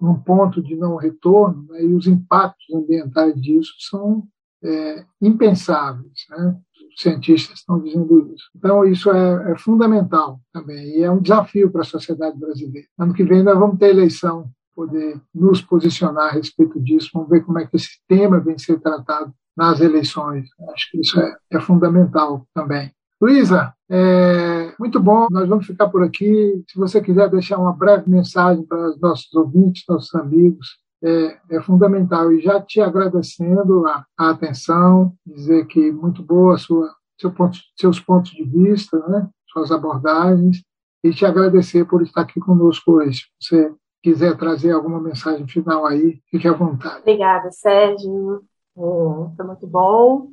num, 0.00 0.14
ponto 0.20 0.62
de 0.62 0.76
não 0.76 0.96
retorno 0.96 1.66
né, 1.70 1.82
e 1.82 1.94
os 1.94 2.06
impactos 2.06 2.66
ambientais 2.72 3.34
disso 3.40 3.72
são 3.78 4.24
é, 4.62 5.04
impensáveis. 5.20 6.26
Né? 6.30 6.56
Os 6.94 7.02
cientistas 7.02 7.60
estão 7.60 7.80
dizendo 7.80 8.32
isso. 8.34 8.44
Então, 8.54 8.84
isso 8.84 9.10
é, 9.10 9.52
é 9.52 9.58
fundamental 9.58 10.40
também 10.52 10.98
e 10.98 11.02
é 11.02 11.10
um 11.10 11.20
desafio 11.20 11.70
para 11.70 11.80
a 11.80 11.84
sociedade 11.84 12.38
brasileira. 12.38 12.86
Ano 12.98 13.14
que 13.14 13.24
vem 13.24 13.42
nós 13.42 13.58
vamos 13.58 13.78
ter 13.78 13.90
eleição, 13.90 14.50
poder 14.74 15.20
nos 15.34 15.62
posicionar 15.62 16.28
a 16.28 16.32
respeito 16.32 16.78
disso, 16.80 17.10
vamos 17.12 17.28
ver 17.28 17.44
como 17.44 17.58
é 17.58 17.66
que 17.66 17.76
esse 17.76 17.98
tema 18.06 18.38
vem 18.38 18.58
ser 18.58 18.78
tratado 18.80 19.32
nas 19.56 19.80
eleições. 19.80 20.48
Acho 20.72 20.90
que 20.90 21.00
isso 21.00 21.18
é, 21.18 21.36
é 21.50 21.60
fundamental 21.60 22.46
também. 22.54 22.92
Luísa, 23.20 23.74
é 23.90 24.72
muito 24.78 25.00
bom. 25.00 25.26
Nós 25.30 25.48
vamos 25.48 25.66
ficar 25.66 25.88
por 25.88 26.04
aqui. 26.04 26.62
Se 26.68 26.78
você 26.78 27.00
quiser 27.00 27.28
deixar 27.28 27.58
uma 27.58 27.72
breve 27.72 28.08
mensagem 28.08 28.64
para 28.64 28.90
os 28.90 29.00
nossos 29.00 29.32
ouvintes, 29.34 29.84
nossos 29.88 30.14
amigos, 30.14 30.78
é, 31.02 31.38
é 31.50 31.60
fundamental. 31.62 32.32
E 32.32 32.40
já 32.40 32.60
te 32.60 32.80
agradecendo 32.80 33.86
a, 33.86 34.04
a, 34.16 34.30
atenção, 34.30 35.12
dizer 35.26 35.66
que 35.66 35.90
muito 35.90 36.22
boa 36.22 36.56
sua, 36.58 36.94
seu 37.20 37.32
ponto, 37.32 37.58
seus 37.76 37.98
pontos 37.98 38.30
de 38.30 38.44
vista, 38.44 38.98
né? 39.08 39.28
suas 39.52 39.72
abordagens, 39.72 40.62
e 41.02 41.10
te 41.10 41.24
agradecer 41.24 41.84
por 41.86 42.02
estar 42.02 42.22
aqui 42.22 42.38
conosco 42.40 42.92
hoje. 42.92 43.22
Se 43.40 43.56
você 43.56 43.74
quiser 44.02 44.36
trazer 44.36 44.72
alguma 44.72 45.00
mensagem 45.00 45.46
final 45.48 45.86
aí, 45.86 46.20
fique 46.30 46.46
à 46.46 46.52
vontade. 46.52 47.00
Obrigada, 47.00 47.50
Sérgio. 47.50 48.42
É, 48.76 49.36
foi 49.36 49.46
muito 49.46 49.66
bom. 49.66 50.28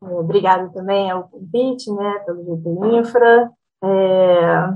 Obrigada 0.00 0.68
também 0.70 1.10
ao 1.10 1.28
convite, 1.28 1.90
né, 1.92 2.18
pelo 2.26 2.44
GT 2.44 2.98
Infra. 2.98 3.50
É, 3.82 4.68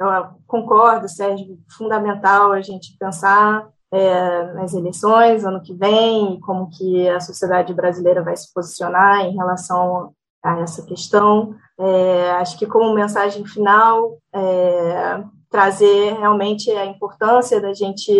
eu 0.00 0.08
concordo, 0.46 1.08
Sérgio, 1.08 1.58
fundamental 1.76 2.52
a 2.52 2.60
gente 2.60 2.96
pensar 2.98 3.68
é, 3.90 4.52
nas 4.52 4.74
eleições 4.74 5.44
ano 5.44 5.62
que 5.62 5.74
vem, 5.74 6.38
como 6.40 6.70
que 6.70 7.08
a 7.08 7.20
sociedade 7.20 7.74
brasileira 7.74 8.22
vai 8.22 8.36
se 8.36 8.52
posicionar 8.52 9.20
em 9.22 9.34
relação 9.34 10.12
a 10.44 10.60
essa 10.60 10.84
questão. 10.84 11.54
É, 11.78 12.30
acho 12.32 12.58
que 12.58 12.66
como 12.66 12.94
mensagem 12.94 13.44
final, 13.44 14.18
é, 14.32 15.24
trazer 15.50 16.12
realmente 16.18 16.70
a 16.70 16.84
importância 16.84 17.60
da 17.60 17.72
gente 17.72 18.12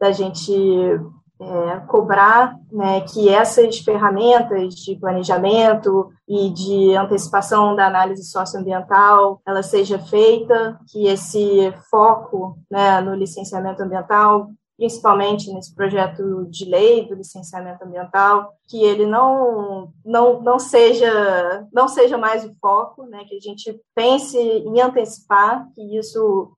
da 0.00 0.10
gente 0.10 0.52
é, 1.40 1.80
cobrar 1.88 2.56
né, 2.70 3.00
que 3.00 3.28
essas 3.28 3.78
ferramentas 3.78 4.74
de 4.74 4.96
planejamento 4.96 6.12
e 6.28 6.50
de 6.50 6.96
antecipação 6.96 7.74
da 7.74 7.86
análise 7.86 8.24
socioambiental 8.24 9.40
ela 9.46 9.62
seja 9.62 9.98
feita, 9.98 10.78
que 10.90 11.06
esse 11.06 11.72
foco 11.90 12.56
né, 12.70 13.00
no 13.00 13.14
licenciamento 13.14 13.82
ambiental 13.82 14.48
principalmente 14.76 15.52
nesse 15.52 15.74
projeto 15.74 16.46
de 16.50 16.64
lei 16.64 17.06
do 17.06 17.14
licenciamento 17.14 17.84
ambiental, 17.84 18.52
que 18.68 18.82
ele 18.82 19.06
não 19.06 19.92
não, 20.04 20.40
não 20.42 20.58
seja 20.58 21.66
não 21.72 21.88
seja 21.88 22.18
mais 22.18 22.44
o 22.44 22.54
foco, 22.60 23.04
né, 23.04 23.24
que 23.24 23.36
a 23.36 23.40
gente 23.40 23.80
pense 23.94 24.36
em 24.36 24.80
antecipar 24.80 25.68
que 25.74 25.96
isso 25.96 26.52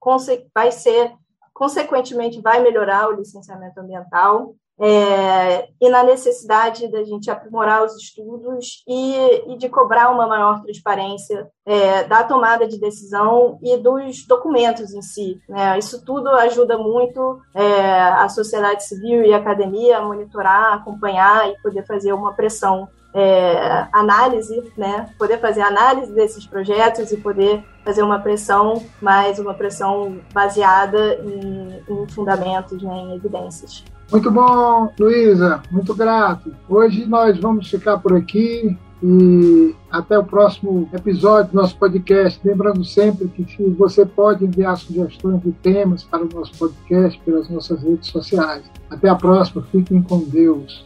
vai 0.55 0.73
ser 0.73 1.13
consequentemente 1.53 2.41
vai 2.41 2.61
melhorar 2.61 3.09
o 3.09 3.17
licenciamento 3.17 3.81
ambiental 3.81 4.55
é, 4.79 5.69
e 5.81 5.89
na 5.89 6.03
necessidade 6.03 6.89
da 6.89 7.03
gente 7.03 7.31
aprimorar 7.31 7.85
os 7.85 7.97
estudos 7.97 8.83
e, 8.87 9.53
e 9.53 9.57
de 9.57 9.69
cobrar 9.69 10.11
uma 10.11 10.27
maior 10.27 10.63
transparência 10.63 11.49
é, 11.65 12.05
da 12.05 12.23
tomada 12.25 12.67
de 12.69 12.79
decisão 12.79 13.59
e 13.63 13.77
dos 13.79 14.27
documentos 14.27 14.93
em 14.93 15.03
si. 15.03 15.41
Né? 15.49 15.79
Isso 15.79 16.05
tudo 16.05 16.29
ajuda 16.29 16.77
muito 16.77 17.41
é, 17.55 18.01
a 18.01 18.29
sociedade 18.29 18.85
civil 18.85 19.23
e 19.25 19.33
a 19.33 19.39
academia 19.39 19.99
a 19.99 20.03
monitorar, 20.03 20.75
acompanhar 20.75 21.49
e 21.49 21.61
poder 21.63 21.85
fazer 21.87 22.13
uma 22.13 22.35
pressão 22.35 22.89
é, 23.15 23.89
análise, 23.95 24.63
né? 24.77 25.09
Poder 25.19 25.41
fazer 25.41 25.63
análise 25.63 26.13
desses 26.13 26.47
projetos 26.47 27.11
e 27.13 27.17
poder 27.17 27.65
fazer 27.83 28.03
uma 28.03 28.19
pressão, 28.19 28.85
mais 29.01 29.39
uma 29.39 29.55
pressão 29.55 30.21
baseada 30.35 31.15
em, 31.15 31.83
em 31.89 32.07
fundamentos, 32.09 32.83
né, 32.83 32.95
em 32.95 33.15
evidências. 33.15 33.83
Muito 34.11 34.31
bom, 34.31 34.93
Luísa, 34.99 35.63
muito 35.71 35.95
grato. 35.95 36.55
Hoje 36.69 37.07
nós 37.07 37.39
vamos 37.39 37.69
ficar 37.69 37.99
por 37.99 38.15
aqui 38.15 38.77
e 39.03 39.75
até 39.91 40.19
o 40.19 40.25
próximo 40.25 40.89
episódio 40.93 41.51
do 41.53 41.57
nosso 41.57 41.77
podcast. 41.77 42.41
Lembrando 42.45 42.85
sempre 42.85 43.29
que 43.29 43.45
você 43.71 44.07
pode 44.07 44.45
enviar 44.45 44.77
sugestões 44.77 45.43
de 45.43 45.53
temas 45.53 46.05
para 46.05 46.25
o 46.25 46.29
nosso 46.33 46.53
podcast 46.57 47.21
pelas 47.25 47.49
nossas 47.51 47.83
redes 47.83 48.09
sociais. 48.09 48.63
Até 48.89 49.09
a 49.09 49.15
próxima, 49.17 49.63
fiquem 49.71 50.01
com 50.03 50.21
Deus. 50.21 50.85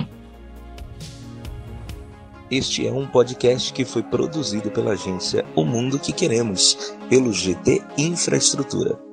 Este 2.51 2.87
é 2.87 2.93
um 2.93 3.07
podcast 3.07 3.73
que 3.73 3.85
foi 3.85 4.03
produzido 4.03 4.71
pela 4.71 4.93
agência 4.93 5.45
O 5.55 5.65
Mundo 5.65 6.01
que 6.01 6.13
Queremos, 6.13 6.97
pelo 7.09 7.33
GT 7.33 7.81
Infraestrutura. 7.97 9.10